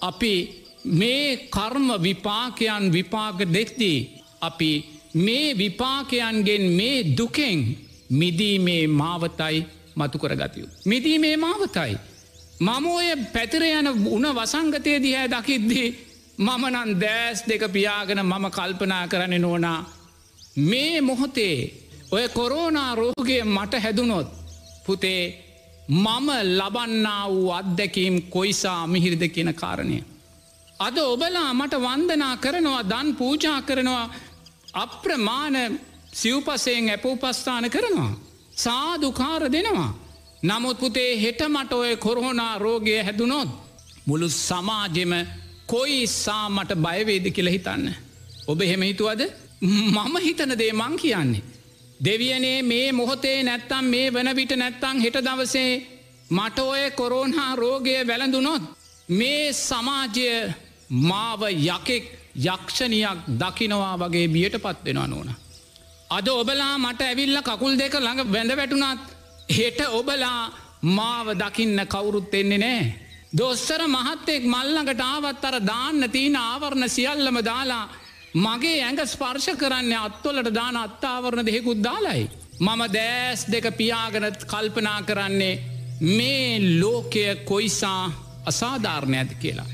[0.01, 0.33] අපි
[0.85, 3.99] මේ කර්ම විපාකයන් විපාක දෙක්දී
[4.41, 4.71] අපි
[5.15, 7.59] මේ විපාකයන්ගෙන් මේ දුකෙන්
[8.11, 10.67] මිදීමේ මාවතයි මතු කරගතයු.
[10.85, 11.97] මිදීමේ මාවතයි.
[12.59, 15.87] මම ඔය පැතිර යන උන වසංගතය දිහැ දකිද්දී
[16.39, 19.79] මමනන් දෑස් දෙක පියාගෙන මම කල්පනා කරන නෝනා
[20.61, 21.57] මේ මොහොතේ
[22.11, 24.27] ඔය කොරෝනා රෝගය මට හැදුනොත්
[24.85, 25.23] පුතේ
[25.89, 30.03] මම ලබන්නා වූ අත්දැකීම් කොයිසා මිහිරිද කියන කාරණය.
[30.79, 34.05] අද ඔබලා මට වන්දනා කරනවා දන් පූජා කරනවා
[34.75, 35.79] අප්‍රමාණ
[36.13, 38.13] සිව්පසයෙන් ඇපෝපස්ථාන කරනවා.
[38.55, 40.08] සාධකාර දෙනවා.
[40.43, 43.49] නමුත් පුතේ හෙට මට ඔය කොරහොනා රෝගය හැදුනොත්
[44.07, 45.13] මුළු සමාජෙම
[45.67, 47.85] කොයි සාමට බයවේද කියල හිතන්න.
[48.47, 49.21] ඔබ එහෙම හිතුවද
[49.61, 51.43] මම හිතන දේ මං කියන්නේ.
[52.05, 55.71] දෙවියනේ මේ මොහොතේ නැත්තම් මේ වන විට නැත්තං හෙට දවසේ
[56.29, 58.63] මට ඔය කොරෝන්හා රෝගය වැළඳුනොත්
[59.09, 60.31] මේ සමාජය
[60.89, 62.05] මාව යකෙක්
[62.45, 65.29] යක්ෂණයක් දකිනවා වගේ බියට පත්වෙනවා නෝන.
[66.09, 69.18] අද ඔබලා මට ඇවිල්ල කකුල් දෙක ළඟ වැඳ වැටුනත්
[69.49, 72.93] හෙට ඔබලා මාව දකින්න කවුරුත් එන්නේ නෑ.
[73.31, 77.89] දොස්සර මහත්තෙක් මල්ලඟට ආවත් අර දාන්න තිීන ආවරණ සියල්ලම දාලා
[78.35, 82.29] මගේ ඇඟ ස්පර්ශ කරන්න අත්වලට දාන අත්තාවරණ දෙහෙකුත් දාලයි.
[82.59, 85.61] මම දෑස් දෙක පියාගනත් කල්පනා කරන්නේ
[86.01, 88.11] මේ ලෝකය කොයිසා
[88.45, 89.69] අසාධාරණය ඇද කියලා.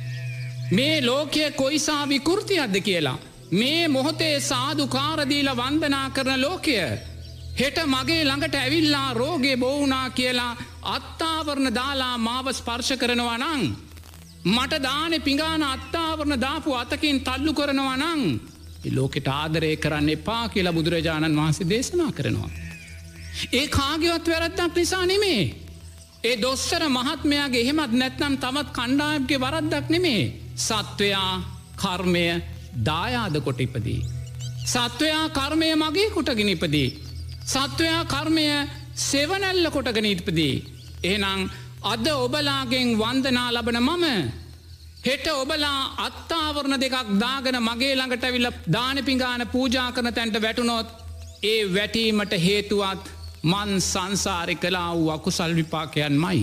[0.71, 3.17] මේ ලෝකය කොයිසා විකෘති අද කියලා.
[3.51, 6.77] මේ මොහොතේ සාධකාරදීල වන්දනා කරන ලෝකය.
[7.59, 13.61] හෙට මගේ ළඟට ඇවිල්ලා රෝගේ බෝවනා කියලා අත්තාවරණ දාලා මාව ස්පර්ශ කරනවා නං.
[14.45, 18.21] මට දානෙ පිඟාන අත්තාවරණ දාපු අතකින් තල්ලු කරනවා නං
[18.91, 22.49] ලෝකෙට ආදරය කරන්න එපා කියලා බුදුරජාණන් වහන්සේ දේශනා කරනවා.
[23.51, 25.55] ඒ කාගවත් වැරත්තක් නිසා නෙමේ.
[26.23, 30.23] ඒ දොස්සර මහත්මයාගේ එහෙමත් නැත්නම් තමත් කණ්ඩායම්ගේ වරද්දක් නෙමේ.
[30.57, 31.31] සත්වයා
[31.77, 32.25] කර්මය
[32.85, 33.99] දායාද කොට ඉපදී.
[34.65, 37.04] සත්වයා කර්මය මගේ කොටගෙන ඉපදී.
[37.45, 38.45] සත්වයා කර්මය
[39.01, 40.55] සෙවනැල්ල කොටගෙන ඉපදී.
[41.03, 41.41] එහනම්
[41.83, 44.05] අද ඔබලාගෙන් වන්දනා ලබන මම
[45.05, 50.87] හෙට ඔබලා අත්තාවරණ දෙකක් දාගන මගේ ළඟට විල්ල දානපිංගාන පූජා කරන තැන්ට වැටුනොත්
[51.43, 53.05] ඒ වැටීමට හේතුවත්
[53.43, 56.41] මන් සංසාරි කලා වූ අකුසල් විපාකයන් මයි.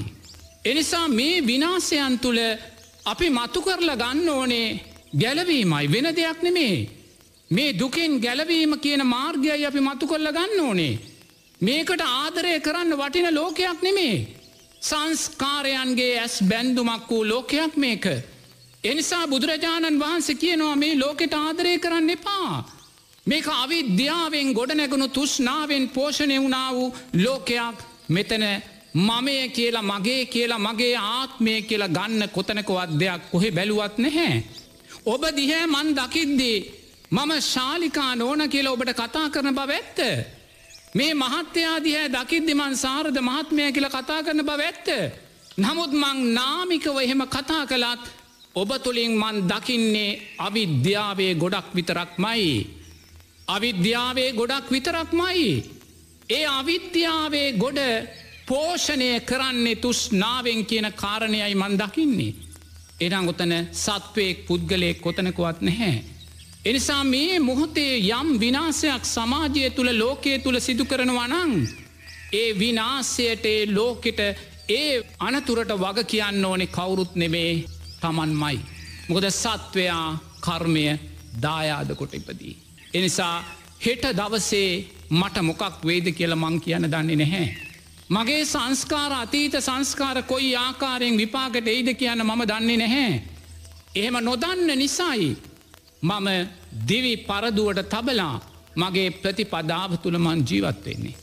[0.64, 2.40] එනිසා මේ විනාසයන් තුළ
[3.04, 4.68] අපි මතු කරලා ගන්න ඕනේ
[5.14, 7.01] ගැලවීමයි වෙන දෙයක් නෙමේ.
[7.54, 11.00] මේ දුකෙන් ගැලවීම කියන මාර්ගයයි අපි මතු කරල ගන්න ඕනේ.
[11.60, 14.16] මේකට ආදරය කරන්න වටින ලෝකයක් නෙමේ.
[14.80, 18.04] සංස්කාරයන්ගේ ඇස් බැන්දුමක් වූ ලෝකයක් මේක.
[18.84, 22.64] එනිසා බුදුරජාණන් වහන්සේ කියනවා මේ ලෝකෙට ආදරය කරන්න එපා.
[23.26, 28.44] මේක අවිද්‍යාවෙන් ගොඩනැගුණු තුෂ්නාවෙන් පෝෂණය වුණා වූ ලෝකයක් මෙතන
[28.98, 34.44] මමය කියලා මගේ කියලා මගේ ආත්මය කියලා ගන්න කොතනකවත් දෙයක් කොහෙ බැලුවත් නැහැ.
[35.04, 36.81] ඔබ දිහැ මන් දකිද්දී
[37.12, 39.98] මම ශාලිකා නෝන කියලා ඔබට කතා කරන බව ඇත්ත.
[40.94, 44.88] මේ මහත්‍යයාදිහැ දකිද්දිමන් සාරධ මහත්මය කියල කතා කරන බව ඇත්ත.
[45.58, 48.04] නමුත් මං නාමිකව එහෙම කතා කළත්
[48.54, 52.48] ඔබ තුළින් මන් දකින්නේ අවිද්‍යාවේ ගොඩක් විතරක් මයි.
[53.48, 55.44] අවිද්‍යාවේ ගොඩක් විතරක් මයි.
[56.30, 57.80] ඒ අවිද්‍යාවේ ගොඩ
[58.48, 62.32] පෝෂණය කරන්නේ තුස් නාවෙන් කියන කාරණයයි මන් දකින්නේ.
[63.00, 66.11] එනම් ඔතන සත්වයෙක් පුද්ගලයෙක් කොතනකුවත් නැහැ.
[66.64, 71.52] එනිසා මේ මොහොතේ යම් විනාසයක් සමාජය තුළ ලෝකයේ තුළ සිදු කරනවා නං.
[72.32, 74.20] ඒ විනාසයට ලෝකෙට
[74.68, 77.64] ඒ අනතුරට වග කියන්න ඕනෙ කවුරුත් නෙමේ
[78.00, 78.60] තමන්මයි.
[79.08, 80.06] මොකද සත්වයා
[80.40, 80.84] කර්මය
[81.42, 82.56] දායාද කොට ඉපදී.
[82.94, 83.34] එනිසා
[83.86, 84.70] හෙට දවසේ
[85.10, 87.46] මට මොකක් වේද කියල මං කියන්න දන්නේ නැහැ.
[88.08, 93.22] මගේ සංස්කාර අතීත සංස්කාර කොයි ආකාරයෙන් විපාකට එයිද කියන්න මම දන්නේ නැහැ.
[93.94, 95.32] එහෙම නොදන්න නිසායි
[96.02, 96.28] මම
[96.88, 98.36] දිවි පරදුවට තබලා
[98.76, 101.14] මගේ ප්‍රතිපදාව තුළමන් ජීවත්වෙන්නේ.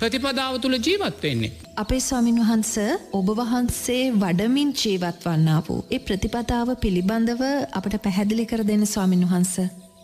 [0.00, 1.52] ප්‍රතිපදාව තුළ ජීවත්වෙන්නේ.
[1.76, 2.74] අපේ ස්වාමින් වහන්ස
[3.12, 7.42] ඔබ වහන්සේ වඩමින් ජීවත් වන්නා වූ ඒ ප්‍රතිපදාව පිළිබඳව
[7.78, 9.54] අපට පැහැදිලි කර දෙන්න ස්වාමින් වහන්ස.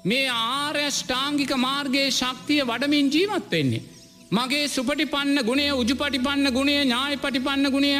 [0.05, 3.83] මේ ආර්යෂ්ඨාංගික මාර්ගයේ ශක්තිය වඩමින් ජීවත්වෙන්නේ.
[4.33, 7.92] මගේ සුපටි පන්න ගුණේ උජුපටි පන්න ගුණේ ඥාය පටිපන්න ගුණය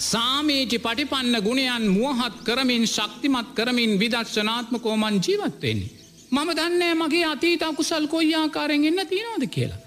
[0.00, 5.90] සාමීචි පටිපන්න ගුණයන් මුවහත් කරමින් ශක්තිමත් කරමින් විදක්ෂනාත්ම කෝමන් ජීවත්වෙන්නේ.
[6.30, 9.78] මම දන්නේ මගේ අතීත අකුසල් කොයි ආකාරයෙන් එන්න තියෙනවද කියලා.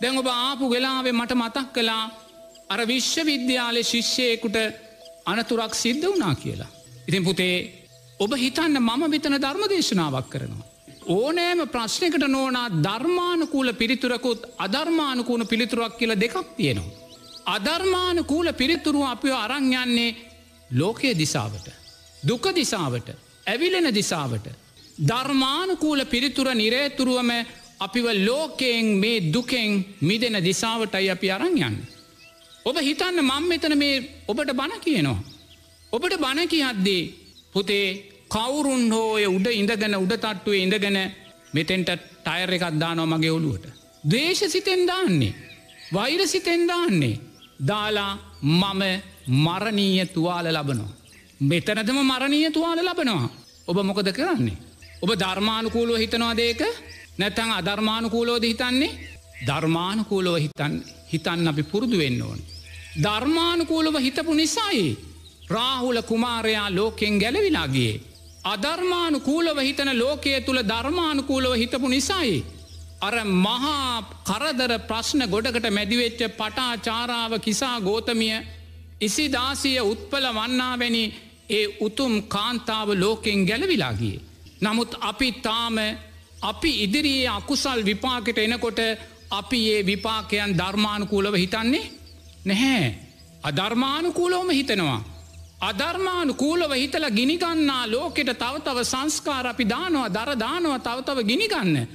[0.00, 2.04] දැන් ඔබ ආපු වෙලාවේ මට මතක් කලා
[2.68, 4.56] අර විශ්ව විද්‍යාලය ශිෂ්‍යයකුට
[5.26, 6.70] අනතුරක් සිද්ධ වනා කියලා.
[7.08, 7.56] ඉතින් පුතේ
[8.20, 10.66] ඔබ හිතන්න මම විතන ධර්ම දේශනාවක් කරනවා.
[11.08, 17.05] ඕනෑම ප්‍රශ්නකට නෝනා ධර්මානකූල පිරිතුරකුත් අධර්මානකූන පිළිතුරක් කියල දෙකක් තියෙනවා.
[17.46, 20.16] අධර්මානකූල පිරිතුරුව අපිව අරංයන්නේ
[20.70, 21.66] ලෝකයේ දිසාවට.
[22.22, 23.08] දුක දිසාවට
[23.46, 24.46] ඇවිලෙන දිසාවට.
[25.00, 27.30] ධර්මානකූල පිරිතුර නිරේතුරුවම
[27.78, 31.76] අපිව ලෝකයෙන් මේ දුකෙන් මිදෙන දිසාවටයි අපි අරංයන්න.
[32.64, 35.20] ඔබ හිතන්න මං මෙතන මේ ඔබට බණ කියනවා.
[35.92, 37.02] ඔබට බණ කියද්දී
[37.52, 37.86] පුතේ
[38.28, 40.98] කවුරුන් හෝය උඩ ඉඳගෙන උඩ තට්ටුවේ ඉඳගෙන
[41.52, 43.66] මෙතෙන්ට ටයර එකක් දානෝ මගේ ඔළුවට.
[44.04, 45.34] දේශ සිතෙන් දාන්නේ.
[45.92, 47.20] වෛර සිතෙන් දාන්නේ.
[47.60, 48.82] දාලා මම
[49.26, 50.92] මරණීය තුවාල ලබනවා.
[51.40, 53.28] මෙතනදම මරණීය තුවාල ලබනවා.
[53.66, 54.56] ඔබ මොකද කරන්නේ.
[55.02, 56.60] ඔබ ධර්මානුකූලුව හිතනවා දේක
[57.18, 58.90] නැතැන් අධර්මානුකූලෝද හිතන්නේ
[59.46, 60.72] ධර්මානුකූලව හිතන්
[61.12, 62.40] හිතන්න අපි පුරුදු වෙන්න ඕන.
[63.02, 64.98] ධර්මානුකූලව හිතපු නිසායි.
[65.48, 68.00] රාහුල කුමාරයා ලෝකෙන් ගැලවිලාගේ.
[68.44, 72.44] අධර්මානුකූලව හිතන ලෝකයේ තුළ ධර්මානුකූලව හිතපු නිසායි.
[72.98, 78.36] අර මහා කරදර ප්‍රශ්න ගොඩකට මැදිවෙච්ච පටා චාරාව කිසා ගෝතමිය
[79.00, 81.02] ඉසිදාසිය උත්පල වන්නාවැනි
[81.48, 84.20] ඒ උතුම් කාන්තාව ලෝකෙන් ගැලවිලාගිය.
[84.60, 85.76] නමුත් අපි තාම
[86.42, 88.80] අපි ඉදිරියේ අකුසල් විපාකට එනකොට
[89.30, 91.90] අපි ඒ විපාකයන් ධර්මානුකූලව හිතන්නේ
[92.44, 92.94] නැහැ.
[93.42, 95.00] අධර්මානුකූලවම හිතනවා.
[95.60, 101.88] අධර්මානුකූලව හිතල ගිනිගන්නා ලෝකෙට තවතව සංස්කාර අපි දානවා දර දානවා තවතව ගිනිගන්න.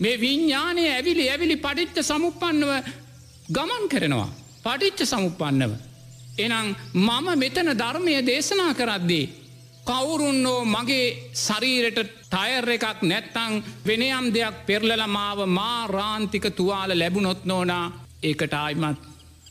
[0.00, 2.70] මේ විඤ්ඥානය ඇවිලි ඇවිලි පටිච්ච සමුපන්නව
[3.48, 4.30] ගමන් කරනවා.
[4.62, 5.72] පටිච්ච සමුපන්නව.
[6.38, 9.26] එනම් මම මෙතන ධර්මය දේශනා කරද්දී.
[9.86, 13.52] කවුරුන්නෝ මගේ ශරීරට ටයර් එකක් නැත්තං
[13.86, 17.86] වෙනයම් දෙයක් පෙරලලමාව මා රාන්තික තුවාල ලැබුණොත් නෝනා
[18.22, 19.00] ඒකට ආයිමත්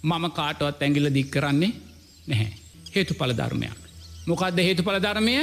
[0.03, 1.73] මම කාටවත් ඇගිල දික් කරන්නේ
[2.27, 2.53] නැහැ.
[2.95, 3.79] හේතු පල ධර්මයක්.
[4.27, 5.35] මොකක්ද හේතු පල ධර්මය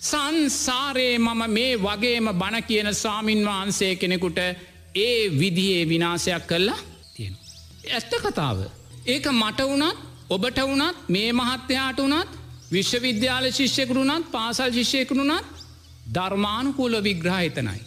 [0.00, 6.78] සංසාරයේ මම මේ වගේම බණ කියන සාමීන් වහන්සේ කෙනෙකුට ඒ විදියේ විනාසයක් කල්ලා
[7.14, 7.34] තියෙන.
[7.88, 8.58] ඇත්ත කතාව.
[9.06, 9.96] ඒක මට වුණත්
[10.30, 12.28] ඔබට වනත් මේ මහත්‍යයාට වනත්
[12.72, 15.46] විශ්වවිද්‍යාල ශිෂ්‍යකරුණත් පාසල් ශිෂ්‍යකරුණත්
[16.14, 17.80] ධර්මානුකූල විග්‍රහහිතනයි.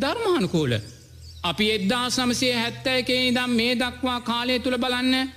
[0.00, 0.72] ධර්මානුකූල.
[1.42, 5.32] අපි එද්දා සමසය හැත්තෑකේ ඉදම් මේ දක්වා කාලය තුළ බලන්න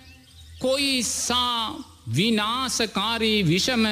[0.59, 1.75] කොයිසා
[2.15, 3.83] විනාසකාරී විෂම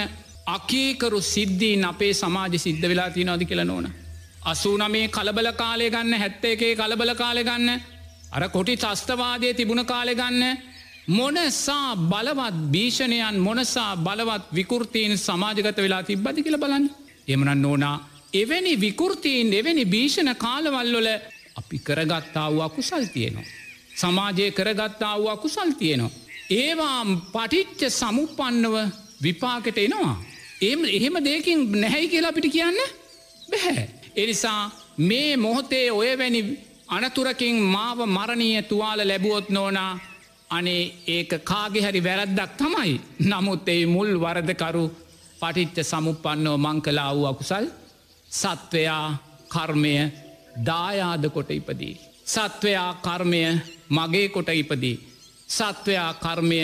[0.47, 3.88] අකීකරු සිද්ධීන් අපේ සමාජ සිද්ධ වෙලා තිය නොදි කියල නොන.
[4.43, 7.81] අසූන මේ කලබල කාලය ගන්න හැත්ත එකේ කලබල කාලය ගන්න
[8.31, 10.43] අර කොටි තස්තවාදය තිබුණ කාලෙ ගන්න
[11.10, 16.86] මොනසා බලවත් භීෂණයන් මොනසා බලවත් විකෘතීන් සමාජගත වෙලා තිබ්බදි කියල බලන්න
[17.27, 17.97] එමනන් නෝනා
[18.34, 21.08] එවැනි විකෘතීන් එවැනි භීෂණ කාලවල්ලොල
[21.55, 23.43] අපි කරගත්තා වූ අකුසල් තියෙනවා.
[23.95, 26.12] සමාජය කරගත්තා වූ අකුසල් තියෙනවා.
[26.51, 27.01] ඒවා
[27.34, 28.75] පටිච්ච සමුපන්නව
[29.23, 30.15] විපාකට එනවා.
[30.61, 32.77] එම එහෙම දෙකින් නැහැයි කියලා අපිට කියන්න
[33.51, 33.89] බැහැ.
[34.15, 36.41] එනිසා මේ මොහොතේ ඔය වැනි
[36.87, 39.99] අනතුරකින් මාව මරණීය තුවාල ලැබුවොත් නෝනා
[40.49, 44.85] අනේ ඒක කාගෙ හරි වැරද්දක් තමයි නමුත් ඒ මුල් වරදකරු
[45.39, 47.65] පටිච්ච සමුපන්නෝ මං කලා වූ අකුසල්
[48.31, 49.07] සත්වයා
[49.49, 49.93] කර්මය
[50.65, 51.95] දායාද කොට ඉපදී.
[52.25, 53.41] සත්වයා කර්මය
[53.89, 54.97] මගේ කොට ඉපදී.
[55.49, 56.59] සත්වයා කර්මය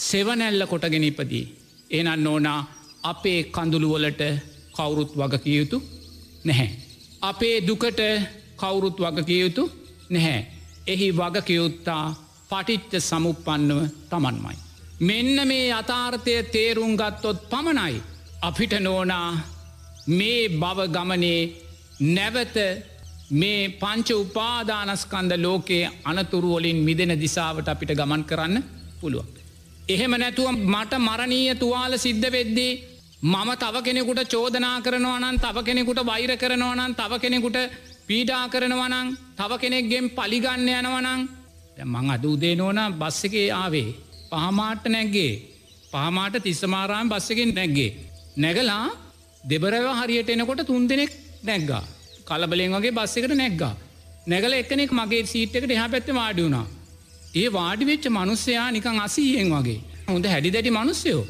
[0.00, 1.44] සෙවනැල්ල කොටගෙන ඉපදී.
[1.90, 2.60] එනන් ඕනා
[3.02, 4.22] අපේ කඳුළුවලට
[4.72, 5.82] කවුරුත් වගකියයුතු
[6.44, 6.70] නැහැ.
[7.22, 8.00] අපේ දුකට
[8.56, 9.62] කවුරුත් වගකියයුතු
[10.10, 10.46] නැහැ.
[10.86, 12.04] එහි වගකියයුත්තා
[12.50, 14.56] පටිච්ච සමුපන්නව තමන්මයි.
[15.00, 18.02] මෙන්න මේ අතාර්ථය තේරුම් ගත්තොත් පමණයි.
[18.42, 19.28] අපිට නෝනා
[20.08, 21.40] මේ බව ගමනේ
[22.08, 22.56] නැවත
[23.32, 28.64] මේ පංච උපාදානස්කන්ද ලෝකයේ අනතුරුවලින් මිදෙන දිසාවට අපිට ගමන් කරන්න
[29.00, 29.28] පුළුවන්.
[29.88, 32.72] එහෙම නැතුව මට මරණීය තුවාල සිද්ධ වෙද්දී
[33.22, 37.58] මම තව කෙනෙකුට චෝදනා කරනවනන් තව කෙනෙකුට වෛර කරනවනන් තව කෙනෙකුට
[38.08, 39.08] පීඩා කරනවනං
[39.38, 41.22] තව කෙනෙක්ගෙන් පලිගන්න යනවනං
[41.84, 43.88] මං අද උදේ නෝන බස්ස එකේ ආවේ
[44.30, 45.32] පහමාට්ට නැක්ගේ
[45.92, 47.90] පහමාට තිස්සමාරාම් බස්සකින් නැක්ගේ.
[48.36, 48.84] නැගලා
[49.44, 51.84] දෙබරව හරියට එනකොට තුන් දෙනෙක් නැක්ගා.
[52.26, 53.74] කලබලෙන් වගේ බස්ස එකට නැක්ගා.
[54.26, 56.66] නැගල එකනෙක් මගේ සීට් එකට එහ පැත්ත වාඩි වුණා.
[57.34, 59.80] ඒ වාඩිවෙච්ච මනුස්සයා නිකං අසීයෙන් වගේ.
[60.08, 61.24] හොඳ හැඩි දැටි මනුස්සයෝ.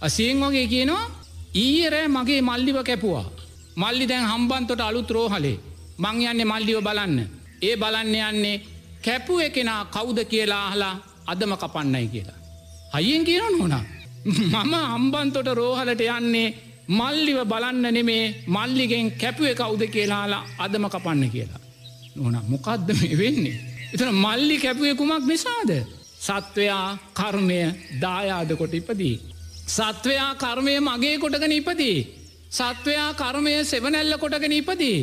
[0.00, 1.04] අසියෙන් වගේ කියනවා
[1.54, 3.26] ඊරෑ මගේ මල්ලිව කැපුවා.
[3.76, 5.58] මල්ලි දැන් හම්බන්තොට අලුත් රෝහලේ
[5.98, 7.18] මං යන්නේ මල්ලිව බලන්න.
[7.62, 8.62] ඒ බලන්න යන්නේ
[9.04, 10.94] කැපුව එකෙනා කවුද කියලා අහලා
[11.26, 12.38] අදම කපන්නයි කියලා.
[12.94, 13.84] හයියෙන් කියන හොනා.
[14.24, 16.54] මම අම්බන්තොට රෝහලට යන්නේ
[16.90, 21.60] මල්ලිව බලන්න නෙමේ මල්ලිගෙන් කැපුව කවුද කියලාලා අදම කපන්න කියලා.
[22.16, 23.60] නොන මොකක්ද මේ වෙන්නේ.
[23.94, 25.70] එතන මල්ලි කැපුවේ කුමක් නිසාද.
[26.20, 27.58] සත්වයා කර්මය
[28.00, 29.33] දායාද කොට ඉපදී.
[29.66, 31.98] සත්වයා කර්මය මගේ කොටගෙන ඉපදී.
[32.50, 34.98] සත්වයා කර්මය සෙවනැල්ල කොටගෙන ඉපදී.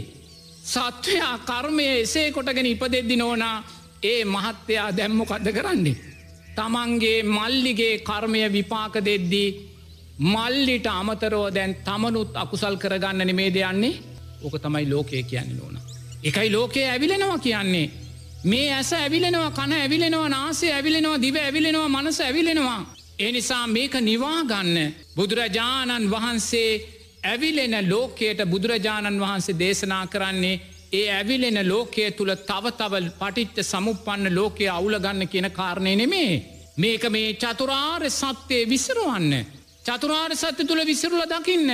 [0.65, 3.63] සත්වයා කර්මය එසේ කොටගෙන ඉපදෙද්දි නෝනා
[4.04, 5.95] ඒ මහත්තයා දැම්මොකක්ද කරන්නේ.
[6.56, 9.50] තමන්ගේ මල්ලිගේ කර්මය විපාක දෙද්දී
[10.19, 14.00] මල්ලිට අමතරෝ දැන් තමනුත් අකුසල් කරගන්න නෙමේ දෙයන්නේ
[14.43, 15.80] ඕක තමයි ලෝකය කියන්නේ ඕන.
[16.24, 17.91] එකයි ලෝකයේ ඇවිලෙනවා කියන්නේ.
[18.43, 23.00] මේ ඇස ඇවිලෙනවා කන ඇවිලෙනවා නාසේ ඇවිලෙනවා දිව ඇවිලෙනවා මනස ඇවිලෙනවා.
[23.19, 26.71] එනිසා මේක නිවාගන්න බුදුරජාණන් වහන්සේ
[27.24, 30.62] ඇවිලෙන ලෝකයට බුදුරජාණන් වහන්සේ දේශනා කරන්නේ
[30.93, 36.32] ඒ ඇවිලෙන ලෝකය තුළ තවතවල් පටිච්ච සමුපන්න ලෝකය අවුලගන්න කියන කාරණය නෙමේ.
[36.78, 39.45] මේක මේ චතුරාර් සත්‍යය විසරුවන්න.
[39.84, 41.69] චතුරාර් සත්‍ය තුළ විසිරුල දකින්න.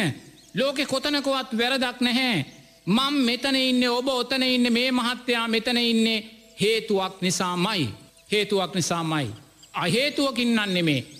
[0.55, 2.45] ලෝකෙ කොතනකොවත් වැරදක් නැහැ.
[2.87, 6.23] මං මෙතන ඉන්න ඔබ ඔතන ඉන්න මේ මහත්තයා මෙතන ඉන්නේ
[6.61, 7.89] හේතුවක් නිසාමයි.
[8.31, 9.27] හේතුවක් නිසාමයි.
[9.73, 11.16] අහේතුවකින් අන්නෙමේ.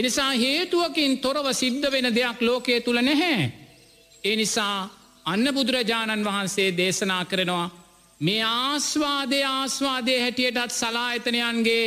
[0.00, 3.52] එනිසා හේතුවකින් තොරව සිද්ධ වෙන දෙයක් ලෝකයේ තුළ නැහැ.
[4.24, 4.76] එනිසා
[5.24, 7.66] අන්න බුදුරජාණන් වහන්සේ දේශනා කරනවා
[8.20, 11.84] මේ ආස්වාදය ආස්වාදය හැටියටත් සලායතනයන්ගේ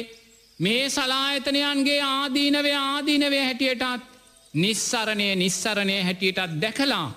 [0.60, 4.10] මේ සලායතනයන්ගේ ආදීනවේ ආදීනවේ හැටියටත්
[4.54, 7.08] නිස්සරණය නිස්සරණය හැටියටත් දැකලා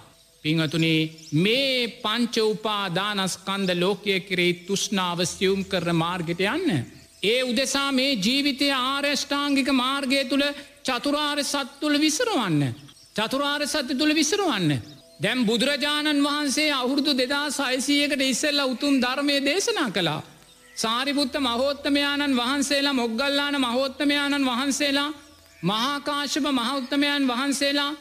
[0.44, 1.00] පිංහතුනේ
[1.36, 6.70] මේ පංච උපා දානස්කන්ද ලෝකය කරේ තුෂ්නාව සියුම් කරන මාර්ගට යන්න.
[7.22, 10.44] ඒ උදෙසා මේ ජීවිතය ආර්යෂ්ඨාංගික මාර්ගය තුළ
[10.86, 12.62] චතුරාර් සත්තුළ විසරුවන්න.
[13.16, 14.70] චතුරාර් සත්‍ය තුළ විසරුවන්න.
[15.20, 20.22] දැම් බුදුරජාණන් වහන්සේ අවුරුදු දෙදා සයිසයකට ඉස්සෙල්ල උතුම් ධර්මය දේශනා කළා.
[20.76, 25.10] සාරිපුත්ත මහෝත්තමයාණන් වහන්සේලා මොග්ගල්ලාන මහෝත්තමයාණන් වහන්සේලා
[25.62, 27.92] මහාකාශප මහෞත්තමයන් වහන්සේලා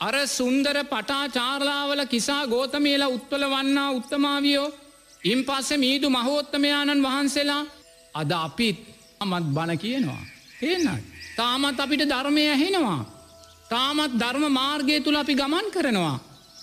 [0.00, 4.68] අර සුන්දර පටා චාරලාවල කිසා ගෝතමයලා උත්වල වන්නා උත්තමාවියෝ
[5.24, 7.62] ඉන් පස්ස මීදු මහෝත්තමයාණන් වහන්සේලා
[8.14, 8.78] අද අපිත්
[9.20, 10.22] අමත් බණ කියනවා.
[10.60, 11.15] තියෙන්න්නයි.
[11.36, 13.02] තාමත් අපිට ධර්මය ඇහෙනවා.
[13.68, 16.16] තාමත් ධර්ම මාර්ගය තුළ අපි ගමන් කරනවා.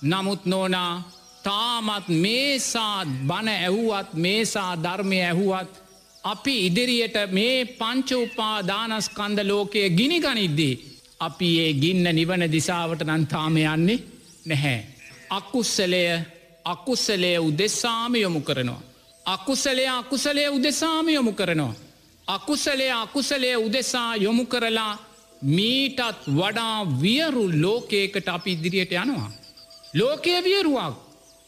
[0.04, 0.94] නමුත් නෝනා
[1.44, 5.72] තාමත් මේසා බණ ඇහුවත් මේසා ධර්මය ඇහුවත්
[6.24, 10.76] අපි ඉදිරියට මේ පංච උපා දානස්කන්ද ලෝකය ගිනි ගනිද්දී.
[11.20, 14.00] අපි ඒ ගින්න නිවන දිසාවට නන්තාම යන්නේ
[14.46, 14.80] නැහැ.
[15.30, 16.04] අකුස්සලය
[16.66, 18.82] අකුස්සලය උදෙස්සාම යොමු කරනවා.
[19.26, 21.74] අකුසලය අකුසලය උදෙසාම යොමු කරනවා.
[22.34, 24.94] අකුසලය අකුසලය උදෙසා යොමු කරලා
[25.48, 29.32] මීටත් වඩා වියරු ලෝකයකට අපි ඉදිරියට යනවා.
[29.94, 30.96] ලෝකය වියරුවක්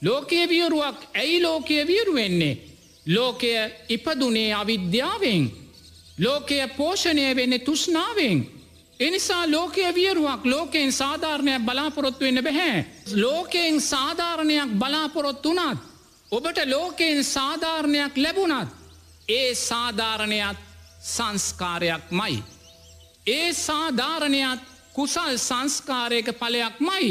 [0.02, 2.58] ලෝකය වියරුවක් ඇයි ලෝකය වියරු වෙන්නේ.
[3.06, 3.52] ලෝකය
[3.90, 5.52] ඉපදුනේ අවිද්‍යාවෙන්.
[6.18, 8.38] ලෝකය පෝෂණය වෙන්නේ තුෂ්නාවෙන්.
[9.00, 12.86] එනිසා ලෝකය වියරුවක් ලෝකයෙන් සාධාරණයක් බලාපොරොත්තු වෙන්න බැහැ.
[13.14, 15.80] ලෝකයෙන් සාධාරණයක් බලාපොරොත්තු වනත්.
[16.32, 18.70] ඔබට ලෝකයෙන් සාධාරණයක් ලැබුණත්.
[19.30, 20.58] ඒ සාධාරණයක්
[21.06, 22.44] සංස්කාරයක් මයි.
[23.28, 24.60] ඒ සාධාරණයක්
[24.94, 27.10] කුසල් සංස්කාරයක පලයක් මයි.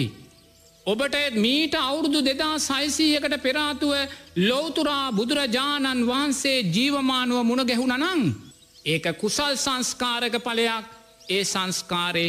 [0.86, 3.92] ඔබට මීට අවුරුදු දෙදා සයිසීයකට පෙරාතුව
[4.38, 8.22] ලෝතුරා බුදුරජාණන් වහන්සේ ජීවමානුව මුණ ගැහුණ නං.
[8.84, 10.84] ඒක කුසල් සංස්කාරක පලයක්
[11.28, 12.28] ඒ සංස්කාරය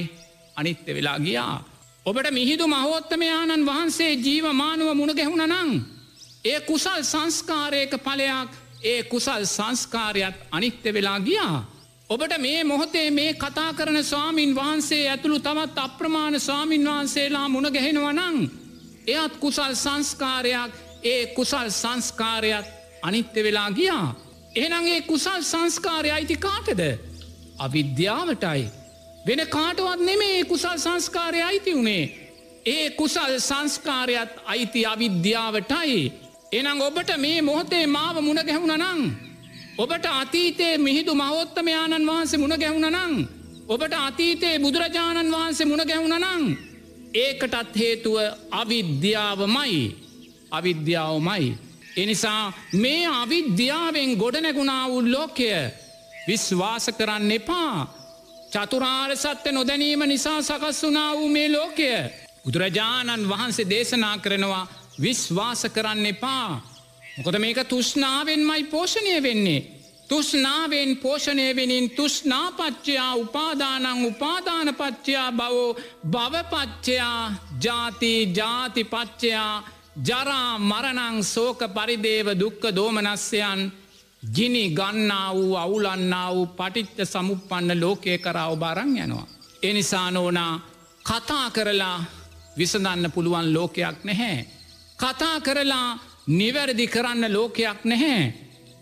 [0.55, 1.57] අනිත්‍ය වෙලා ගියා.
[2.05, 5.71] ඔබට මිහිදු මහෝත්තමයාණන් වහන්සේ ජීවමානුව මුණ ගැහුණ නං.
[6.45, 8.49] ඒ කුසල් සංස්කාරයක පලයක්
[8.85, 11.57] ඒ කුසල් සංස්කාරයත් අනිත්‍ය වෙලා ගියා.
[12.09, 18.37] ඔබට මේ මොහොතේ මේ කතා කරන ස්වාමීන් වහන්සේ ඇතුළු තවත් අප්‍රමාණ ස්වාමීන් වහන්සේලා මුණ ගැහෙනවනං.
[19.07, 20.71] එයත් කුසල් සංස්කාරයක්
[21.03, 22.65] ඒ කුසල් සංස්කාරයක්
[23.01, 24.15] අනිත්‍ය වෙලා ගියා.
[24.55, 26.81] එහනගේ කුසල් සංස්කාරය අයිති කාටද.
[27.59, 28.63] අවිද්‍යාවටයි.
[29.27, 32.05] වෙන කාටවත් නෙමේ කුසල් සංස්කාරය අයිති වුණේ.
[32.65, 36.24] ඒ කුසල් සංස්කාරයත් අයිති අවිද්‍යාවටයි.
[36.55, 39.01] එනම් ඔබට මේ මොහොතේ මාව මුණ ගැහුණ නං.
[39.77, 43.13] ඔබට අතීතයේ මිහිදු මහෝත්තමයාණන් වහන්සේ මුණ ගැහුණ නං.
[43.67, 46.43] ඔබට අතීතයේ බුදුරජාණන් වහන්සේ මුණ ගැහුණ නං.
[47.15, 48.17] ඒකටත් හේතුව
[48.51, 50.05] අවිද්‍යාවමයි
[50.51, 51.57] අවිද්‍යාවමයි.
[51.97, 55.49] එනිසා මේ අවිද්‍යාවෙන් ගොඩනැගුණා වූ ලෝකය
[56.27, 57.75] විශ්වාස කරන්න එපා.
[58.53, 61.91] චතුරාර් සත්‍ය නොදැනීම නිසා සකස් වනා වූ මේ ලෝකය.
[62.45, 64.67] බුදුරජාණන් වහන්සේ දේශනා කරනවා
[65.01, 66.61] විශ්වාස කරන්න එපා.
[67.17, 69.61] මොකද මේක තුෂ්නාවෙන්මයි පෝෂණය වෙන්නේ.
[70.09, 75.77] තුෂ්නාවෙන් පෝෂණය වෙනින් තුෂ්නාපච්චයා උපාදානං උපාදානපච්චයා බවෝ
[76.11, 79.63] භවපච්චයා ජාති ජාතිපච්චයා
[79.97, 83.61] ජරා මරණං සෝක පරිදේව දුක්ක දෝමනස්යන්
[84.23, 89.27] ගිනි ගන්නා වූ අවුලන්නා වූ පටිච්ච සමුපන්න ලෝකය කරා ඔබාරං යනවා.
[89.63, 90.53] එනිසා නෝනා
[91.05, 91.99] කතා කරලා
[92.57, 94.54] විසඳන්න පුළුවන් ලෝකයක් නැහැ.
[94.99, 98.33] කතා කරලා නිවැරදි කරන්න ලෝකයක් නැහැ.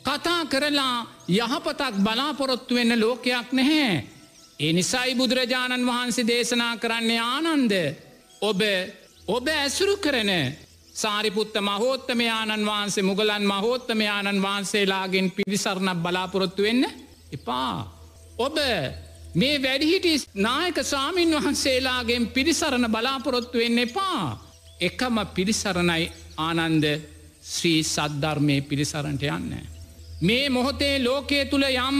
[0.03, 4.03] කතා කරලා යහපතක් බලාපොරොත්තු වෙන්න ලෝකයක් නැහැ.
[4.59, 7.73] ඒ නිසයි බුදුරජාණන් වහන්සේ දේශනා කරන්නේ ආනන්ද.
[8.41, 8.61] ඔබ
[9.27, 10.31] ඔබ ඇසුරු කරන
[10.93, 16.85] සාරිපුත්ත මහෝත්තමයාණන් වහන්සේ මුගලන් මහෝත්තමයාණන් වහන්සේලාගෙන් පිරිසරණක් බලාපොරොත්තු වෙන්න
[17.31, 17.75] එපා.
[18.37, 18.57] ඔබ
[19.35, 24.42] මේ වැඩිහිටි නායක සාමීන් වහන්සේලාගෙන් පිරිසරණ බලාපොරොත්තු වෙන්න එපා.
[24.79, 26.85] එකම පිරිසරණයි ආනන්ද
[27.43, 29.51] ශ්‍රී සද්ධර්මය පිරිසරණට යන්න.
[30.21, 31.97] මේ මොහොතේ ලෝකයේ තුළ යම්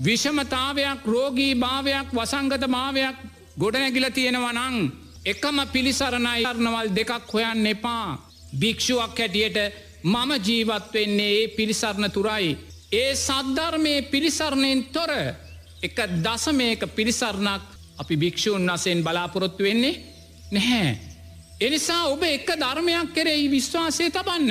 [0.00, 3.16] විෂමතාවයක් රෝගී භාවයක් වසංගත භාවයක්
[3.56, 4.76] ගොඩනැගිල තියෙනවනං
[5.24, 8.18] එකම පිළිසරණයි අරණවල් දෙකක් හොයන්න එපා
[8.52, 9.58] භික්ෂුවක් හැටියට
[10.04, 12.58] මම ජීවත් වෙන්නේ ඒ පිළිසරණ තුරයි.
[12.92, 15.12] ඒ සද්ධර්මය පිළිසරණයෙන් තොර
[15.82, 17.62] එක දසමයක පිළිසරණක්
[17.98, 20.00] අපි භික්‍ෂූන් වසයෙන් බලාපොරොත්තු වෙන්නේ
[20.52, 21.11] නැහැ.
[21.60, 24.50] එනිසා ඔබ එක ධර්මයක් කෙරෙහි විශ්වාසය තබන්න.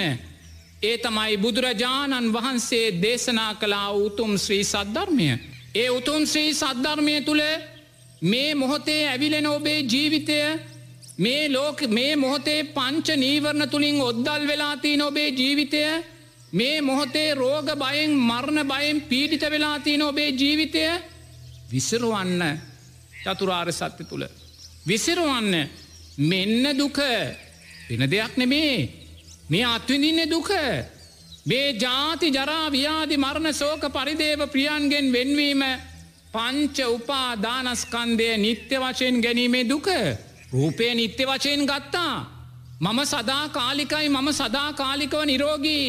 [0.81, 5.29] ඒ තමයි බුදුරජාණන් වහන්සේ දේශනා කලා උතුම් ශ්‍රී සද්ධර්මය.
[5.75, 7.43] ඒ උතුම් ශ්‍රී සද්ධර්මය තුළ
[8.21, 10.39] මේ මොහොතේ ඇවිලෙන ඔබේ ජීවිතය
[11.17, 15.83] මේ ලෝක මේ මොහොතේ පංච නීවරණ තුළින් ඔද්දල් වෙලාතිී ඔබේ ජීවිතය
[16.53, 20.83] මේ මොහොතේ රෝග බයෙන් මරණ බයෙන් පීඩිත වෙලාතිී ඔබේ ජීවිතය
[21.71, 22.41] විසරුවන්න
[23.23, 24.25] චතුරාර් සත්‍ය තුළ.
[24.83, 25.69] විසිරුවන්න
[26.17, 26.97] මෙන්න දුක.
[27.89, 28.89] වෙන දෙයක් නෙමේ.
[29.49, 30.49] මේ අත්විඳින්න දුක.
[31.45, 35.63] මේ ජාති ජරා ව්‍යාධි මරණ සෝක පරිදේව ප්‍රියන්ගෙන් වෙන්වීම
[36.33, 39.87] පංච උපා දානස්කන්දය නිත්‍ය වශයෙන් ගැනීමේ දුක.
[40.51, 42.15] රූපය නිත්‍ය වශයෙන් ගත්තා.
[42.81, 45.85] මම සදා කාලිකයි මම සදා කාලිකව නිරෝගී.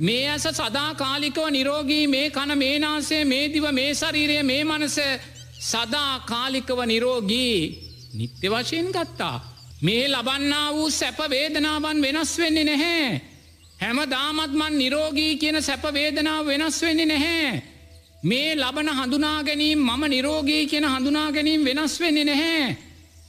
[0.00, 2.06] මේ ඇස සදා කාලිකව නිරෝගී.
[2.06, 4.98] මේ කන මේනාසේ මේ දිව මේ ශරීරය මේ මනස
[5.60, 7.78] සදා කාලිකව නිරෝගී.
[8.14, 9.51] නිත්‍ය වශයෙන් ගත්තා.
[9.82, 13.20] මේ ලබන්නා වූ සැපවේදනාවන් වෙනස් වෙන්නේ නැහැ.
[13.80, 17.62] හැම දාමත්මන් නිරෝගී කියන සැපවේදනාව වෙනස් වෙන්නේ නැහැ.
[18.22, 22.76] මේ ලබන හඳුනා ගැනීම් මම නිරෝගී කියන හඳුනා ගැනීම් වෙනස් වෙන්නේ නැහැ.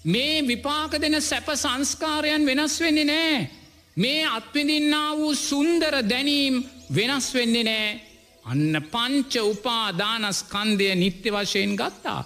[0.05, 3.49] මේ විපාක දෙන සැප සංස්කාරයන් වෙනස් වෙන්නේ නෑ.
[3.95, 6.63] මේ අත්විඳින්නා වූ සුන්දර දැනීම්
[6.95, 8.01] වෙනස් වෙන්නේ නෑ.
[8.45, 12.21] අන්න පංච උපාදානස්කන්දය නිත්‍ය වශයෙන් ගත්තා.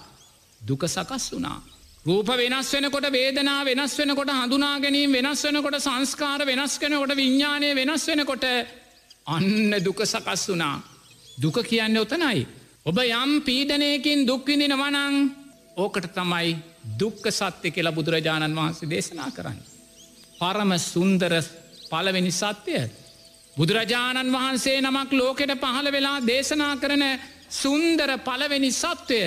[0.60, 1.62] දුක සකස් වුනා.
[2.08, 8.06] රූප වෙනස් වෙනකොට වේදනා වෙනස් වෙනකොට හඳුනා ගැනීම වෙනස් වෙනකොට සංස්කාර වෙනස් කෙනකොට විඤ්ඥානය වෙනස්
[8.06, 8.44] වෙනකොට
[9.26, 10.76] අන්න දුක සකස් වුනා.
[11.38, 12.46] දුක කියන්න ඔතනයි.
[12.84, 15.16] ඔබ යම් පීඩනයකින් දුක්විඳින වනං
[15.76, 16.56] ඕකට තමයි
[16.94, 19.60] දුක්ක සත්‍ය කියලා බුදුරජාණන් වහන්සේ දේශනා කරන්න.
[20.38, 21.32] පරම සුන්දර
[21.90, 22.88] පලවෙනි සත්‍යය.
[23.56, 27.04] බුදුරජාණන් වහන්සේ නමක් ලෝකෙට පහළ වෙලා දේශනා කරන
[27.52, 29.22] සුන්දර පලවෙනි සත්වය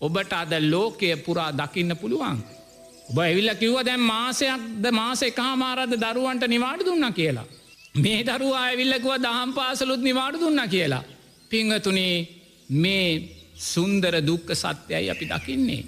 [0.00, 2.38] ඔබට අද ලෝකය පුරා දකින්න පුළුවන්.
[3.10, 7.46] ඔබ ඇවිල්ල කිව්ව දැම් මාසයක්ද මාස එකහාමාරද දරුවන්ට නිවාඩ දුන්න කියලා.
[7.94, 11.04] මේ දරුවා ඇවිල්ලකුව දහම් පාසලුත් නිවාඩ දුන්න කියලා.
[11.50, 12.16] පිංහතුනේ
[12.74, 13.08] මේ
[13.64, 15.82] සුන්දර දුක්ක සත්‍යයයි අපි දකින්නේ.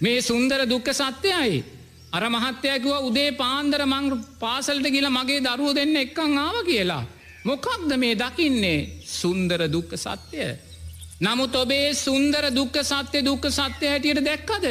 [0.00, 1.64] මේ සුන්දර දුක්ක සත්‍යයයි.
[2.12, 4.06] අර මහත්තයකුව උදේ පාන්දර මං
[4.38, 7.04] පාසල්ට ගිල මගේ දරුව දෙන්න එක්කං ආව කියලා.
[7.44, 10.50] මොකක්ද මේ දකින්නේ සුන්දර දුක්ක සත්‍යය.
[11.20, 14.66] නමුත් ඔබේ සුන්දර දුක්ක සත්‍යය දුක්ක සත්‍යය හැටියට දැක්කද.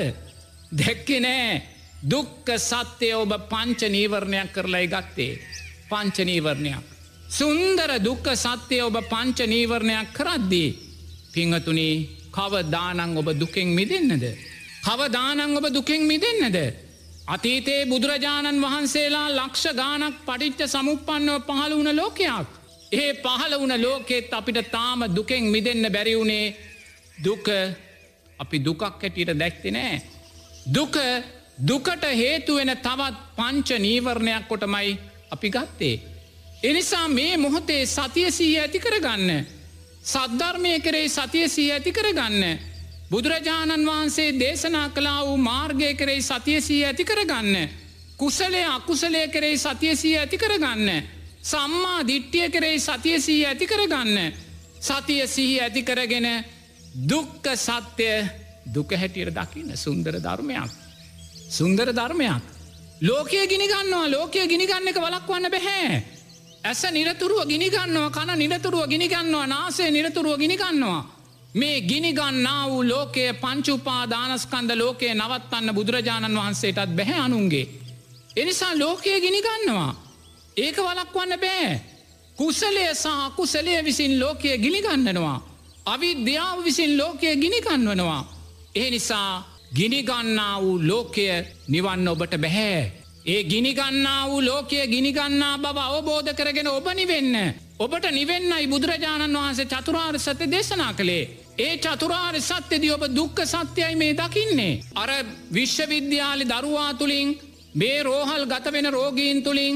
[0.72, 1.62] දැක්කෙ නෑ
[2.04, 5.40] දුක්ක සත්‍යය ඔබ පංච නීවරණයක් කරලයි ගත්තේ.
[5.90, 6.84] පංච නීවරණයක්.
[7.30, 10.76] සුන්දර දුක්ක සත්‍යය ඔබ පංච නීවරණයක් කරද්දී.
[11.34, 11.96] පිංහතුනී
[12.32, 14.26] කව දානං ඔබ දුකෙන් මිදන්නද.
[14.84, 16.58] කව දානං ඔබ දුකෙන් මිදන්නද.
[17.28, 22.59] අතීතයේ බුදුරජාණන් වහන්සේලා ලක්ෂ ගානක් පටිච්ච සමුපන්නව පහළ වුණ ලෝකයක්.
[22.92, 26.56] ඒ පහළ වුණ ලෝකෙත් අපිට තාම දුකෙන් මිදන්න බැරිවුණේ
[27.18, 27.48] දුක
[28.40, 30.02] අපි දුකක් හැටියට දැක්ති නෑ.
[30.68, 30.96] දුක
[31.60, 34.98] දුකට හේතුවෙන තවත් පංච නීවරණයක් කොටමයි
[35.32, 36.02] අපි ගත්තේ.
[36.64, 39.46] එනිසා මේ මොහොතේ සතියසී ඇති කරගන්න.
[40.04, 42.60] සද්ධර්මය කරේ සතියසී ඇති කරගන්න.
[43.12, 47.70] බුදුරජාණන් වහන්සේ දේශනා කලා වූ මාර්ගය කරෙයි සතියසී ඇති කරගන්න.
[48.18, 51.19] කුසලේ අකුසලය කරෙයි සතියසී ඇති කරගන්න.
[51.50, 54.18] සම්මා දිට්ටිය කරෙයි සතියසී ඇති කරගන්න.
[54.80, 56.28] සතිය සිහි ඇති කරගෙන
[57.04, 58.26] දුක්ක සත්‍යය
[58.66, 60.72] දුක හැටියට දකින්න සුන්දර ධර්මයක්.
[61.50, 62.44] සුන්දර ධර්මයක්.
[63.02, 66.04] ලෝකය ගිනිගන්නවා ලෝකය ගිනිගන්න එක වලක්වන්න බැහැ.
[66.64, 71.02] ඇස නිරතුරුව ගිනිගන්නවා කන නිරතුරුව ගිනිගන්නවා නාසේ නිරතුරුව ගිනිගන්නවා.
[71.54, 77.66] මේ ගිනිගන්නා වූ ලෝකය පංචුපා දානස්කන්ද ලෝකය නවත්තන්න බුදුරජාණන් වහන්සේටත් බැහැ අනුන්ගේ.
[78.36, 80.09] එනිසා ලෝකය ගිනිගන්නවා.
[80.58, 81.82] ඒක වලක්වන්න බෑ.
[82.38, 85.38] කුසලය සහ කුසලය විසින් ලෝකය ගිනිගන්නනවා.
[85.86, 88.22] අවිද්‍යාව විසින් ලෝකය ගිනිකන්වනවා.
[88.76, 89.44] ඒ නිසා
[89.76, 91.28] ගිනිගන්නා වූ ලෝකය
[91.68, 92.92] නිවන්න ඔබට බැහැ.
[93.26, 97.36] ඒ ගිනිගන්නා වූ ලෝකය ගිනිගන්නා බව අවබෝධ කරගෙන ඔබ නිවෙන්න.
[97.80, 101.30] ඔබට නිවෙන්නයි බුදුරජාණන් වහන්සේ චතුරාර් සත්‍ය දේශනා කළේ.
[101.58, 104.82] ඒ චතුරාර් සත්‍යදී ඔබ දුක්ක සත්‍යයයි මේ දකින්නේ.
[104.96, 105.10] අර
[105.54, 107.30] විශ්වවිද්‍යාලි දරුවා තුළින්
[107.74, 109.76] මේ රෝහල් ගත වෙන රෝගීන් තුළින්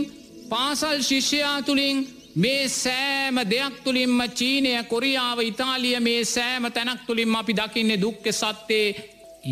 [0.50, 1.98] පාසල් ශිෂ්‍යයා තුළින්
[2.36, 8.96] මේ සෑම දෙයක් තුළින්ම චීනය කොරියාව ඉතාලිය මේ සෑම තැනක් තුළින්ම අපි දකින්නේ දුක්ක සත්‍යයේ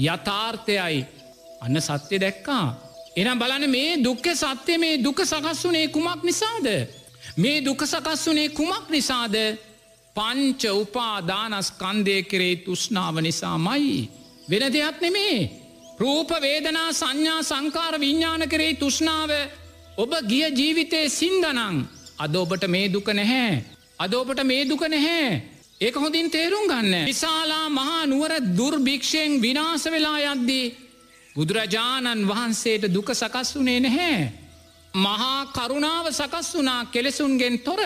[0.05, 1.05] යථාර්ථයයි
[1.61, 2.65] අන්න සත්‍යය දැක්කා.
[3.15, 6.67] එනම් බලන මේ දුක්ක සත්‍යය මේ දුක සකස් වනේ කුමක් නිසාද.
[7.37, 9.35] මේ දුක සකස් වනේ කුමක් නිසාද
[10.15, 14.09] පංච උපාදානස්කන්දය කරේ තුෂ්නාව නිසාමයි.
[14.49, 15.49] වෙන දෙයක් නෙමේ.
[15.99, 19.29] රූප වේදනා සංඥා සංකාර විඤ්ඥාන කරේ තුෂ්නාව
[19.93, 21.87] ඔබ ගිය ජීවිතයේ සින්දනං
[22.17, 23.63] අද ඔබට මේ දුක නැහැ.
[23.97, 25.41] අද ඔබට මේ දුක නැහැ.
[25.79, 27.05] ඒක හොඳින් තේරුම් ගන්න.
[27.05, 30.75] විශාලා මහා නුවර දුර්භික්ෂයෙන් විනාස වෙලා යද්දී.
[31.35, 34.31] බුදුරජාණන් වහන්සේට දුක සකස් වනේ නැහැ.
[34.93, 37.81] මහා කරුණාව සකස් වනා කෙලෙසුන්ගෙන් තොර.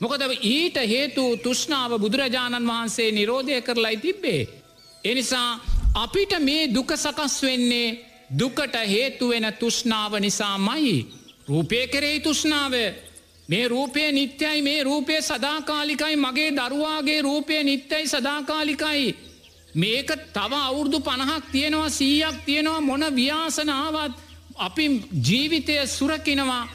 [0.00, 4.48] මොකද ඊට හේතු තුෂ්නාව බුදුරජාණන් වහන්සේ නිරෝධය කරලයි තිබ්බේ.
[5.04, 5.60] එනිසා
[5.94, 7.96] අපිට මේ දුක සකස් වෙන්නේ
[8.30, 11.17] දුකට හේතුවෙන තුෂ්නාව නිසා මයි.
[11.48, 12.74] රූපය කරෙහි තුෂ්නාව
[13.48, 19.16] මේ රූපය නිත්‍යයි මේ රූපය සදාකාලිකයි මගේ දරුවාගේ රූපය නිත්‍යයි සදාකාලිකයි.
[19.74, 24.12] මේක තව අවුරුදු පණහක් තියෙනවා සීයක් තියෙනවා මොන ව්‍යාසනාවත්
[24.58, 24.84] අපි
[25.22, 26.68] ජීවිතය සුරකිනවා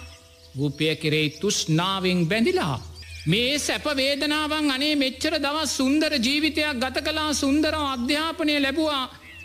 [0.55, 2.77] රූපය කෙරෙයි තුෂ්නාවෙන් බැඳිලා.
[3.25, 9.03] මේ සැප වේදනාවන් අනේ මෙච්චර දවස් සුන්දර ජීවිතයක් ගත කලා සුන්දර අධ්‍යාපනය ලැබවා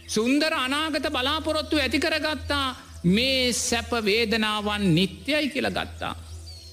[0.08, 2.66] සුන්දර අනාගත බලාපොරොත්තු ඇතිකරගත්තා
[3.08, 6.14] මේ සැප වේදනාවන් නිත්‍යයි කියල ගත්තා.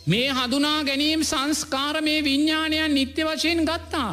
[0.08, 4.12] මේ හඳුනා ගැනීම් සංස්කාර මේ විඤ්ඥානයන් නිත්‍ය වශයෙන් ගත්තා.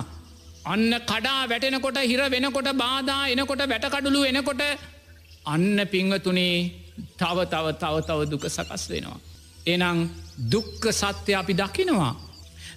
[0.65, 4.63] අන්න කඩා වැටෙනකොට හිර වෙනකොට බාධා එනකොට වැටකඩුළු එනකොට
[5.45, 6.57] අන්න පිංහතුනේ
[7.19, 9.19] තව තව තව තව දුක සකස් වෙනවා.
[9.67, 10.11] එනං
[10.45, 12.15] දුක්ක සත්‍ය අපි දකිනවා.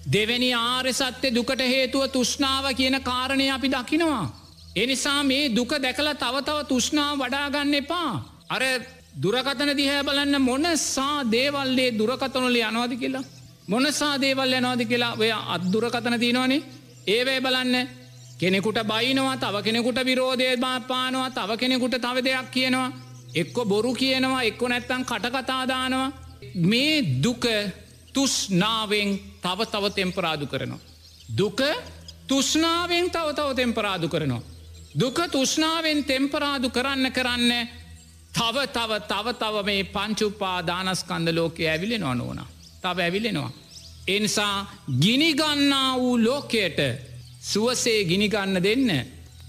[0.06, 4.24] දෙවැනි ආර්ය සත්‍ය දුකට හේතුව තුෂ්නාව කියන කාරණය අපි දකිනවා.
[4.76, 8.12] එනිසා මේ දුක දැකලා තව තව තුෂ්නාව වඩාගන්න එපා.
[8.48, 8.62] අර
[9.16, 13.24] දුරකතන දිහැ බලන්න මොනසා දේවල්ලේ දුරකතනොල යනවාද කියලා.
[13.68, 16.62] මොනසා දේවල් යනවාද කියලා ඔය අත්දුරකතන තියෙනවානේ
[17.06, 17.88] ඒවැ බලන්න
[18.38, 20.56] කෙනෙකුට බයිනවා තව කෙනෙකුට විරෝධය
[20.88, 22.92] පානවා තව කෙනෙකුට තව දෙයක් කියනවා
[23.34, 26.12] එක්කො බොරු කියනවා එක්කො නැත්තං කටකතාදානවා
[26.62, 27.44] මේ දුක
[28.14, 29.10] තුස්නාවෙන්
[29.42, 30.82] තව තව තෙම්පරාදු කරනවා.
[31.38, 31.60] දුක
[32.26, 34.42] තුස්නාවෙන් තව තව තෙම්පරාදු කරනවා.
[34.94, 37.52] දුක තුෂ්නාවෙන් තෙම්පරාදු කරන්න කරන්න
[38.36, 42.40] තව තව තව තව මේ පංචුපා දානස්කන්ද ලෝකය ඇවිලෙනවා නොන
[42.82, 43.50] තව ඇවිලෙනවා.
[44.08, 44.56] එනිසා
[45.00, 46.78] ගිනිගන්නා වූ ලෝකයට
[47.42, 48.90] සුවසේ ගිනිගන්න දෙන්න.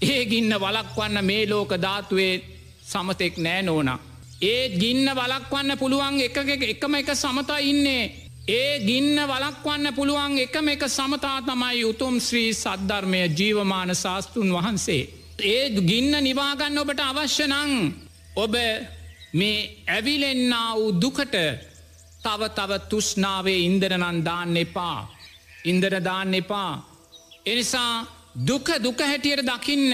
[0.02, 2.34] ඒ ගින්න වලක්වන්න මේ ලෝක ධාතුවේ
[2.82, 3.98] සමතෙක් නෑ නෝනා.
[4.42, 8.04] ඒ ගින්න වලක්වන්න පුළුවන් එක එකම එක සමතා ඉන්නේ.
[8.48, 15.02] ඒ ගින්න වලක්වන්න පුළුවන් එකම එක සමතා තමයි උතුම් ශ්‍රී සද්ධර්මය ජීවමාන ශාස්තෘන් වහන්සේ.
[15.44, 18.07] ඒ ගින්න නිවාගන්න ඔබට අවශ්‍ය නං
[18.38, 18.54] ඔබ
[19.32, 21.34] මේ ඇවිලෙන්න්න වූ දුකට
[22.24, 24.98] තව තව තුෂ්නාවේ ඉන්දරනන් දාන්න එපා.
[25.64, 26.72] ඉන්දර දාන්න එපා.
[27.46, 28.06] එනිසා
[28.46, 29.92] දුක දුක හැටියට දකින්න.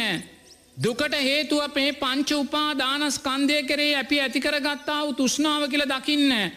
[0.76, 6.52] දුකට හේතුව අපේ පංච උපා දානස්කන්දය කරේ ඇපි ඇතිකර ගත්තා වූ තුෂ්නාව කියල දකින්න.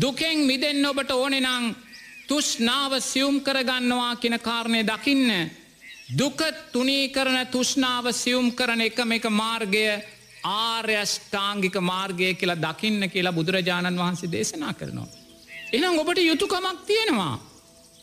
[0.00, 1.74] දුකෙන් මිදෙන්න ඔබට ඕනෙනං
[2.28, 5.50] තුෂ්නාව සියුම් කරගන්නවා කියෙන කාරණය දකින්න.
[6.18, 6.40] දුක
[6.72, 9.86] තුනී කරන තුෂ්නාව සියුම් කරන එකම එක මාර්ගය
[10.44, 15.08] ආර්යෂ්ඨාංගික මාර්ගය කියලා දකින්න කියලා බුදුරජාණන් වහන්සේ දේශනා කරනවා.
[15.72, 17.34] එනම් ඔබට යුතුකමක් තියෙනවා.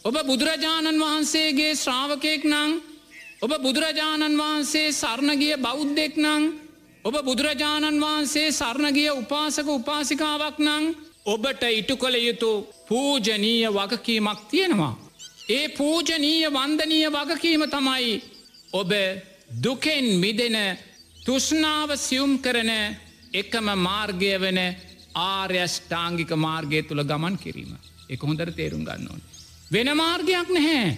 [0.03, 2.71] ඔබ බුදුරජාණන් වහන්සේගේ ශ්‍රාවකයෙක් නං
[3.41, 6.43] ඔබ බුදුරජාණන් වහන්සේ සරණගිය බෞද්ධෙක් නං
[7.05, 10.85] ඔබ බුදුරජාණන් වහන්සේ සරණගිය උපාසක උපාසිකාවක් නං
[11.25, 12.51] ඔබට ඉටු කළ යුතු
[12.87, 14.93] පූජනීය වගකීමක් තියෙනවා.
[15.49, 18.21] ඒ පූජනීය වන්දනීය වගකීම තමයි
[18.73, 18.91] ඔබ
[19.63, 20.57] දුකෙන් මිදෙන
[21.25, 22.71] තුෂ්නාව සියුම් කරන
[23.33, 24.59] එකම මාර්ගය වන
[25.23, 27.71] ආර්යෂ්ඨාංගික මාර්ගය තුළ ගමන් කිරීම.
[28.09, 29.21] එක හොඳර තේරුම් ගන්න ඕන.
[29.71, 30.97] වෙන මාර්ගයක් නැහැ.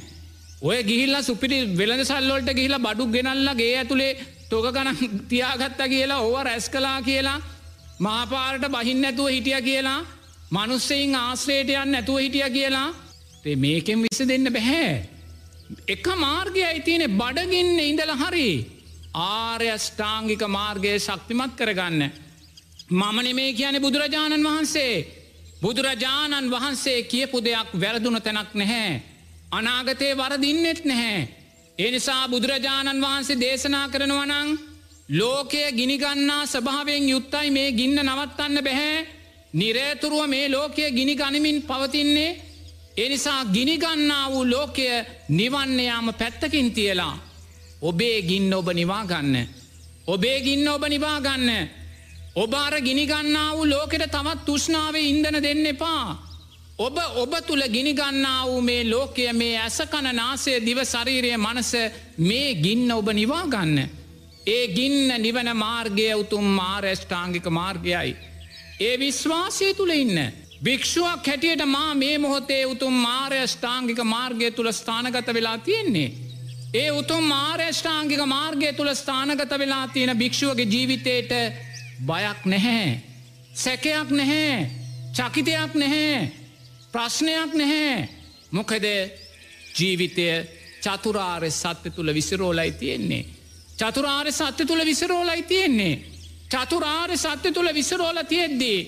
[0.62, 4.20] ඔය ගිහිල්ල සුපිරි වෙළඳ සල්ලොල්ට ගිහිලා බඩු ගෙනල්ලගේ ඇතුළේ
[4.50, 4.98] තොක ගණන්
[5.32, 7.40] තියාගත්ත කියලා ඕව රැස් කලා කියලා
[8.00, 10.00] මාපාරට බහින්න ඇතුව හිටිය කියලා
[10.52, 12.90] මනුස්සෙයින් ආශ්‍රේටයන් නැතුව හිටිය කියලා
[13.58, 15.04] මේකෙන් විස දෙන්න බැහැ.
[15.88, 18.48] එක මාර්ගය අයිතියනෙ බඩගින්න ඉඳල හරි
[19.14, 22.12] ආර්යෂ්ඨාංගික මාර්ගය ශක්තිමත් කරගන්න.
[22.92, 25.06] මමන මේ කියන බුදුරජාණන් වහන්සේ
[25.62, 29.02] බුදුරජාණන් වහන්සේ කියපු දෙයක් වැරදුන තැනක් නැහැ.
[29.52, 31.28] අනාගතය වරදින්නෙත් නැහැ.
[31.80, 34.50] එනිසා බුදුරජාණන් වහන්සේ දේශනා කරනවනං
[35.10, 39.08] ලෝකය ගිනිගන්නා ස්භාවයෙන් යුත්තයි මේ ගින්න නවත්තන්න බැහැ
[39.54, 42.40] නිරේතුරුව මේ ලෝකය ගිනි ගනිමින් පවතින්නේ
[42.98, 44.88] එනිසා ගිනිගන්නා වූ ලෝකය
[45.30, 47.16] නිවන්නයාම පැත්තකින් තියලා
[47.84, 49.48] ඔබේ ගින්න ඔබ නිවාගන්න.
[50.08, 51.50] ඔබේ ගින්න ඔබ නිවාගන්න.
[52.36, 56.06] ඔබාර ගිනිගන්නා වූ ලෝකෙට තවත් තුෂ්නාවේ ඉන්දන දෙන්න එපා.
[56.78, 61.74] ඔබ ඔබ තුළ ගිනිගන්නා වූ මේ ලෝකය මේ ඇසකන නාසය දිව ශරීරය මනස
[62.20, 63.78] මේ ගින්න ඔබ නිවාගන්න.
[64.48, 68.16] ඒ ගින්න නිවන මාර්ගය උතුම් මාර්යෂ්ඨාංගික මාර්ගයයි.
[68.80, 70.18] ඒ විශ්වාසය තුළ ඉන්න.
[70.64, 76.33] භික්ෂුවක් හැටියට මා මේ මොහොතේ උතුම් මාර්යෂ්ඨාංගික මාර්ගය තුළ ස්ථානගත වෙලා තියෙන්නේ.
[76.74, 81.32] ඒ උතුම් මාර්යෂ්ඨාංගික මාර්ගය තුළ ස්ථානගත වෙලා තියෙන භික්ෂුවගේ ජීවිතයට
[82.02, 83.02] බයක් නැහැ.
[83.54, 84.70] සැකයක් නැහැ.
[85.14, 86.32] චකිතයක් නැහැ.
[86.92, 88.10] ප්‍රශ්නයක් නැහැ.
[88.52, 88.86] මොකද
[89.78, 90.28] ජීවිතය
[90.82, 93.26] චතුරාර්ය සත්‍ය තුළ විසිරෝලයි තියෙන්නේ.
[93.78, 96.02] චතුරාර්ය සත්‍ය තුළ විසිරෝලයි තියෙන්නේ.
[96.50, 98.80] චතුරාර්ය සත්‍ය තුළ විසිරෝල තියෙද්දී.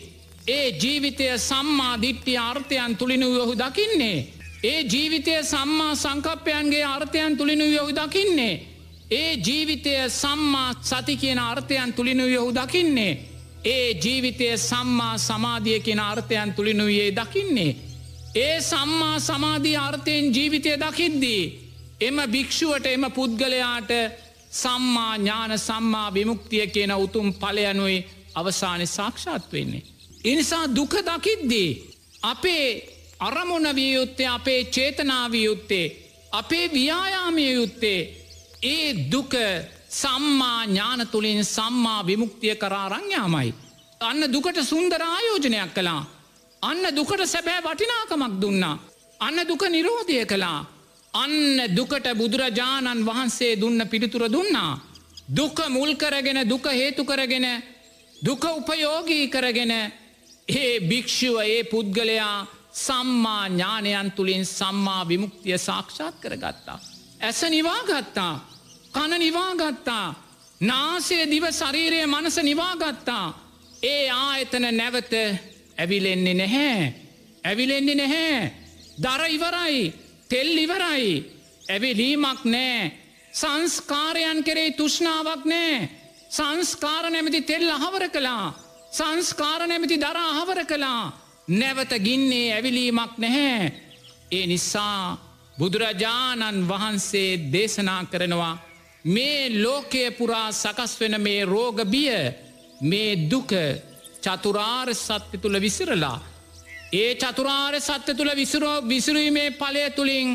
[0.48, 4.35] ඒ ජීවිතය සම්මා දිට්ටිය අර්ථයන් තුළිනු යොහු දකින්නේ.
[4.66, 8.56] ඒ ජීවිතය සම්මා සංකප්පයන්ගේ අර්ථයන් තුළිනු යොහු දකින්නේ.
[9.12, 13.14] ඒ ජීවිතය සම්මා සති කියන අර්ථයන් තුළිනු යොහු දකින්නේ.
[13.66, 17.76] ඒ ජීවිතය සම්මා සමාධිය කියෙන අර්ථයන් තුළිනුයේ දකින්නේ.
[18.36, 21.44] ඒ සම්මා සමාධී අර්ථයෙන් ජීවිතය දකිද්දී.
[22.02, 23.92] එම භික්‍ෂුවට එම පුද්ගලයාට
[24.54, 28.06] සම්මා ඥාන සම්මා විමුක්තිය කියන උතුම් පලයනුයි
[28.36, 29.84] අවසානය සාක්ෂාත් වෙන්නේ.
[30.24, 31.70] එනිසා දුක දකිද්දී.
[32.24, 35.86] අපේ අරමුණ විය යුත්තේ අපේ චේතනාවිය යුත්තේ
[36.32, 38.00] අපේ ව්‍යායාමය යුත්තේ
[38.64, 39.34] ඒ දුක
[39.92, 43.54] සම්මා ඥාන තුළින් සම්මා විමුක්තිය කරාරංයාමයි.
[44.02, 46.02] අන්න දුකට සුන්දර ආයෝජනයක් කළා.
[46.62, 48.80] අන්න දුකට සැබෑ වටිනාකමක් දුන්නා.
[49.20, 50.66] අන්න දුක නිරෝධය කළා.
[51.14, 51.36] අන්න
[51.76, 54.80] දුකට බුදුරජාණන් වහන්සේ දුන්න පිළිතුර දුන්නා.
[55.30, 57.48] දුක මුල් කරගෙන දුක හේතු කරගෙන
[58.22, 59.72] දුක උපයෝගී කරගෙන
[60.50, 66.80] ඒ භික්‍ෂුව ඒ පුද්ගලයා සම්මා ඥානයන් තුළින් සම්මා විමුක්තිය සාක්ෂාත් කරගත්තා.
[67.22, 68.34] ඇස නිවාගත්තා
[68.92, 70.08] කන නිවාගත්තා
[70.62, 73.26] නාසය දිව ශරීරය මනස නිවාගත්තා
[73.84, 75.14] ඒ ආයතන නැවත
[75.78, 76.94] ඇවිලෙන්නේ නැහැ.
[77.44, 78.54] ඇවිලෙන්නේ නැහැ.
[79.02, 79.94] දර ඉවරයි.
[80.30, 81.10] තෙල් ඉවරයි.
[81.70, 82.92] ඇවිලීමක් නෑ
[83.34, 85.90] සංස්කාරයන් කෙරේ තුෂ්නාවක් නෑ
[86.30, 88.54] සංස්කාර නැමති තෙල් අහවර කළා.
[88.92, 91.25] සංස්කාර නැමති දර අහවර කළා.
[91.50, 93.74] නැවත ගින්නේ ඇවිලීමක් නැහැ.
[94.32, 95.18] ඒ නිසා
[95.58, 98.56] බුදුරජාණන් වහන්සේ දේශනා කරනවා
[99.06, 102.16] මේ ලෝකය පුරා සකස් වෙන මේ රෝගබිය
[102.82, 103.52] මේ දුක
[104.22, 106.20] චතුරාර් සත්‍ය තුළ විසිරලා
[106.94, 110.30] ඒ චතුරාර් සත්‍ය තුළ විසුරෝ විසිරීමේ පලය තුළින්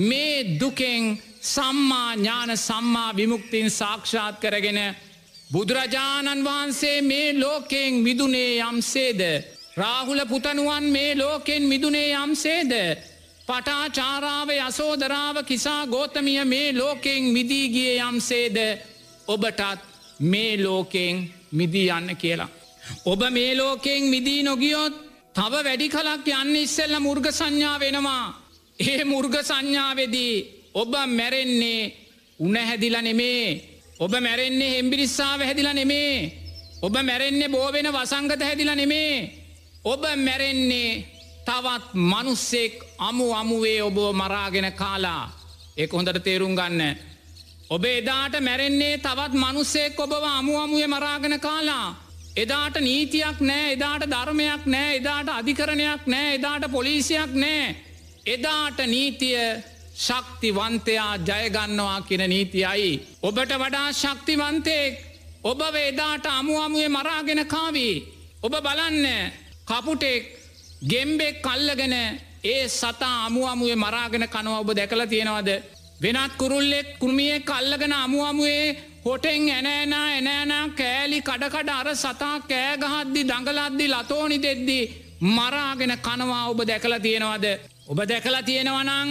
[0.00, 1.02] මේ දුකෙන්
[1.44, 4.80] සම්මා ඥාන සම්මා විමුක්තින් සාක්ෂාත් කරගෙන
[5.50, 9.20] බුදුරජාණන් වහන්සේ මේ ලෝකෙන් මිදුනේ යම්සේද
[9.78, 12.72] රාහුල පුතනුවන් මේ ලෝකෙන් මිදුනේ යම්සේද
[13.48, 18.56] පටාචාරාව යසෝදරාව කිසා ගෝතමිය මේ ලෝකෙන් මිදීගිය යම්සේද
[19.28, 19.60] ඔබටත්
[20.22, 21.16] මේ ලෝකෙන්
[21.52, 22.48] මිදී යන්න කියලා.
[23.04, 24.94] ඔබ මේ ලෝකෙන් මිදී නොගියොත්
[25.34, 28.26] තව වැඩි කලක් යන්න ඉස්සෙල්ල මුර්ග සංඥා වෙනවා.
[28.80, 30.34] ඒ මුර්ග සංඥාවෙදී
[30.74, 31.82] ඔබ මැරෙන්නේ
[32.40, 33.46] උනහැදිල නෙමේ.
[34.00, 36.14] ඔබ මැරෙන්නේ හෙම්බිරිස්සාාව හැදිල නෙමේ.
[36.82, 39.37] ඔබ මැරෙන්නේ බෝවෙන වසංගත හැදිල නෙමේ.
[39.88, 41.04] ඔබ මැරෙන්නේ
[41.46, 45.24] තවත් මනුස්සෙක් අමු අමුවේ ඔබ මරාගෙන කාලා
[45.76, 46.98] ඒක හොඳට තේරුම් ගන්න.
[47.70, 51.96] ඔබ එදාට මැරෙන්නේ තවත් මනුස්සෙක් ඔබව අමු අමුවේ මරාගෙන කාලා.
[52.36, 57.76] එදාට නීතියක් නෑ එදාට ධර්මයක් නෑ එදාට අධිකරණයක් නෑ එදාට පොලිසියක් නෑ.
[58.26, 59.40] එදාට නීතිය
[59.98, 62.92] ශක්තිවන්තයා ජයගන්නවා කියෙන නීතියයි.
[63.22, 64.94] ඔබට වඩා ශක්තිවන්තයෙක්
[65.44, 67.96] ඔබ එදාට අමු අමුවේ මරාගෙන කාවී.
[68.42, 69.06] ඔබ බලන්න
[69.68, 70.22] කපුටෙක්
[70.82, 71.94] ගෙම්බෙක් කල්ලගෙන
[72.44, 75.50] ඒ සතා අමු අමුවේ මරාගෙන කනව ඔබ දැකල තියෙනවද.
[76.00, 83.86] වෙනත් කුරුල්ලෙක් කෘමිය කල්ලගෙන අමු අමුවේ හොටෙන් ඇනෑනා ඇනෑනා කෑලි කඩකඩ අර සතා කෑගහද්දි දඟලද්දි
[83.88, 84.80] ලතෝනි දෙද්දි
[85.28, 87.46] මරාගෙන කනවා ඔබ දැකලා තියෙනවද.
[87.90, 89.10] ඔබ දැකලා තියෙනවනං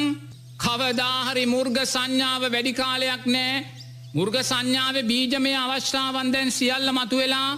[0.64, 3.66] කවදාහරි මුර්ග සංඥාව වැඩිකාලයක් නෑ
[4.14, 7.52] මුර්ග සංඥාව බීජමය අවශ්‍යාවන්දැන් සියල්ල මතුවෙලා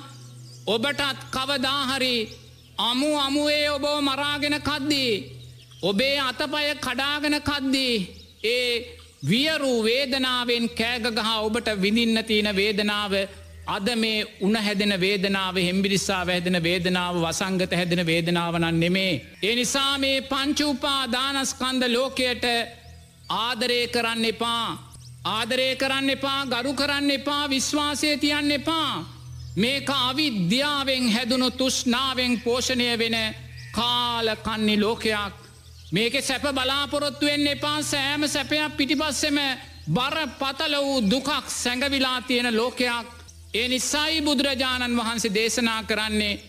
[0.67, 2.15] ඔබටත් කවදාහරි
[2.79, 5.13] අමු අමුවේ ඔබෝ මරාගෙන කද්දී.
[5.81, 7.95] ඔබේ අතපය කඩාගෙන කද්දී.
[8.45, 8.73] ඒ
[9.23, 13.13] වියරු වේදනාවෙන් කෑගගහ ඔබට විඳින්න තියෙන වේදනාව
[13.67, 19.13] අද මේ උන හැදෙන වේදනාව හෙම්බිරිස්සා වැහැදෙන වේදනාව වසංගත හැදෙන වේදනාවනන් නෙමේ.
[19.43, 22.45] ඒ නිසා මේ පංචුපා දානස්කන්ද ලෝකයට
[23.39, 24.65] ආදරය කරන්න එපා.
[25.27, 29.18] ආදරය කරන්න එපා ගරු කරන්න එපා විශ්වාසය තියන්න එපා.
[29.55, 33.17] මේක අවිද්‍යාවෙන් හැදුණු තුෂ්නාවෙන් පෝෂණය වෙන
[33.71, 35.33] කාලකන්නි ලෝකයක්.
[35.91, 39.39] මේක සැප බලාපොරොත්තුවෙන් එපා සෑම සැපයක් පිටිපස්සෙම
[39.87, 43.07] බර පතල වූ දුකක් සැඟවිලා තියෙන ලෝකයක්.
[43.53, 46.39] ඒ නිසයි බුදුරජාණන් වහන්සේ දේශනා කරන්නේ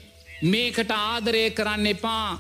[0.43, 2.39] මේකට ආදරය කරන්න එපා.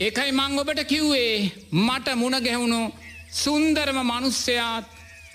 [0.00, 2.80] එකයි මං ඔබට කිව්වේ මට මුණ ගැහුණු
[3.32, 4.84] සුන්දරම මනුස්සයාත්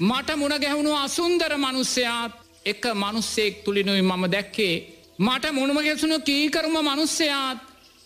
[0.01, 4.75] මට මුණ ගැහුණු අසුන්දර මනුස්සයාත් එක මනුස්සෙක් තුළිනුයි මම දැක්කේ.
[5.19, 7.59] මට මුණම ගැසුණු කීකරම මනුස්සයාත්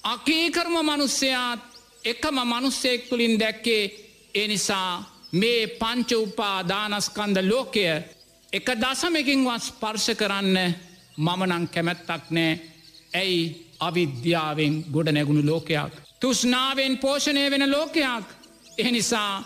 [0.04, 1.60] අකීකරම මනුස්සයාත්
[2.04, 3.84] එකම මනුස්සෙක් තුළින් දැක්කේ
[4.36, 4.92] එනිසා
[5.34, 7.86] මේ පංච උපා දානස්කන්ද ලෝකය
[8.54, 10.58] එක දසමකින් වස් පර්ශ කරන්න
[11.18, 12.52] මමනං කැමැත්තක් නෑ
[13.14, 13.42] ඇයි
[13.80, 15.94] අවිද්‍යාවෙන් ගොඩ නැගුණු ලෝකයක්.
[16.22, 18.26] තුෂ්නාවෙන් පෝෂණය වෙන ලෝකයක්
[18.80, 19.44] එනිසා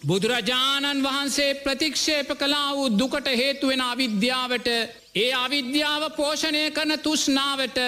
[0.00, 4.68] බුදුරජාණන් වහන්සේ ප්‍රතික්ෂේප කලා වූ දුකට හේතුවෙන අවිද්‍යාවට
[5.14, 7.78] ඒ අවිද්‍යාව පෝෂණය කරන තුෂ්නාවට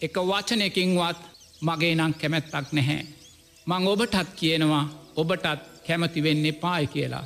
[0.00, 1.20] එක වචනයකින්වත්
[1.60, 3.06] මගේ නං කැමැත්තක් නැහැ.
[3.66, 4.84] මං ඔබටත් කියනවා
[5.16, 5.46] ඔබටත්
[5.86, 7.24] කැමති වෙන්නේ පායි කියලා.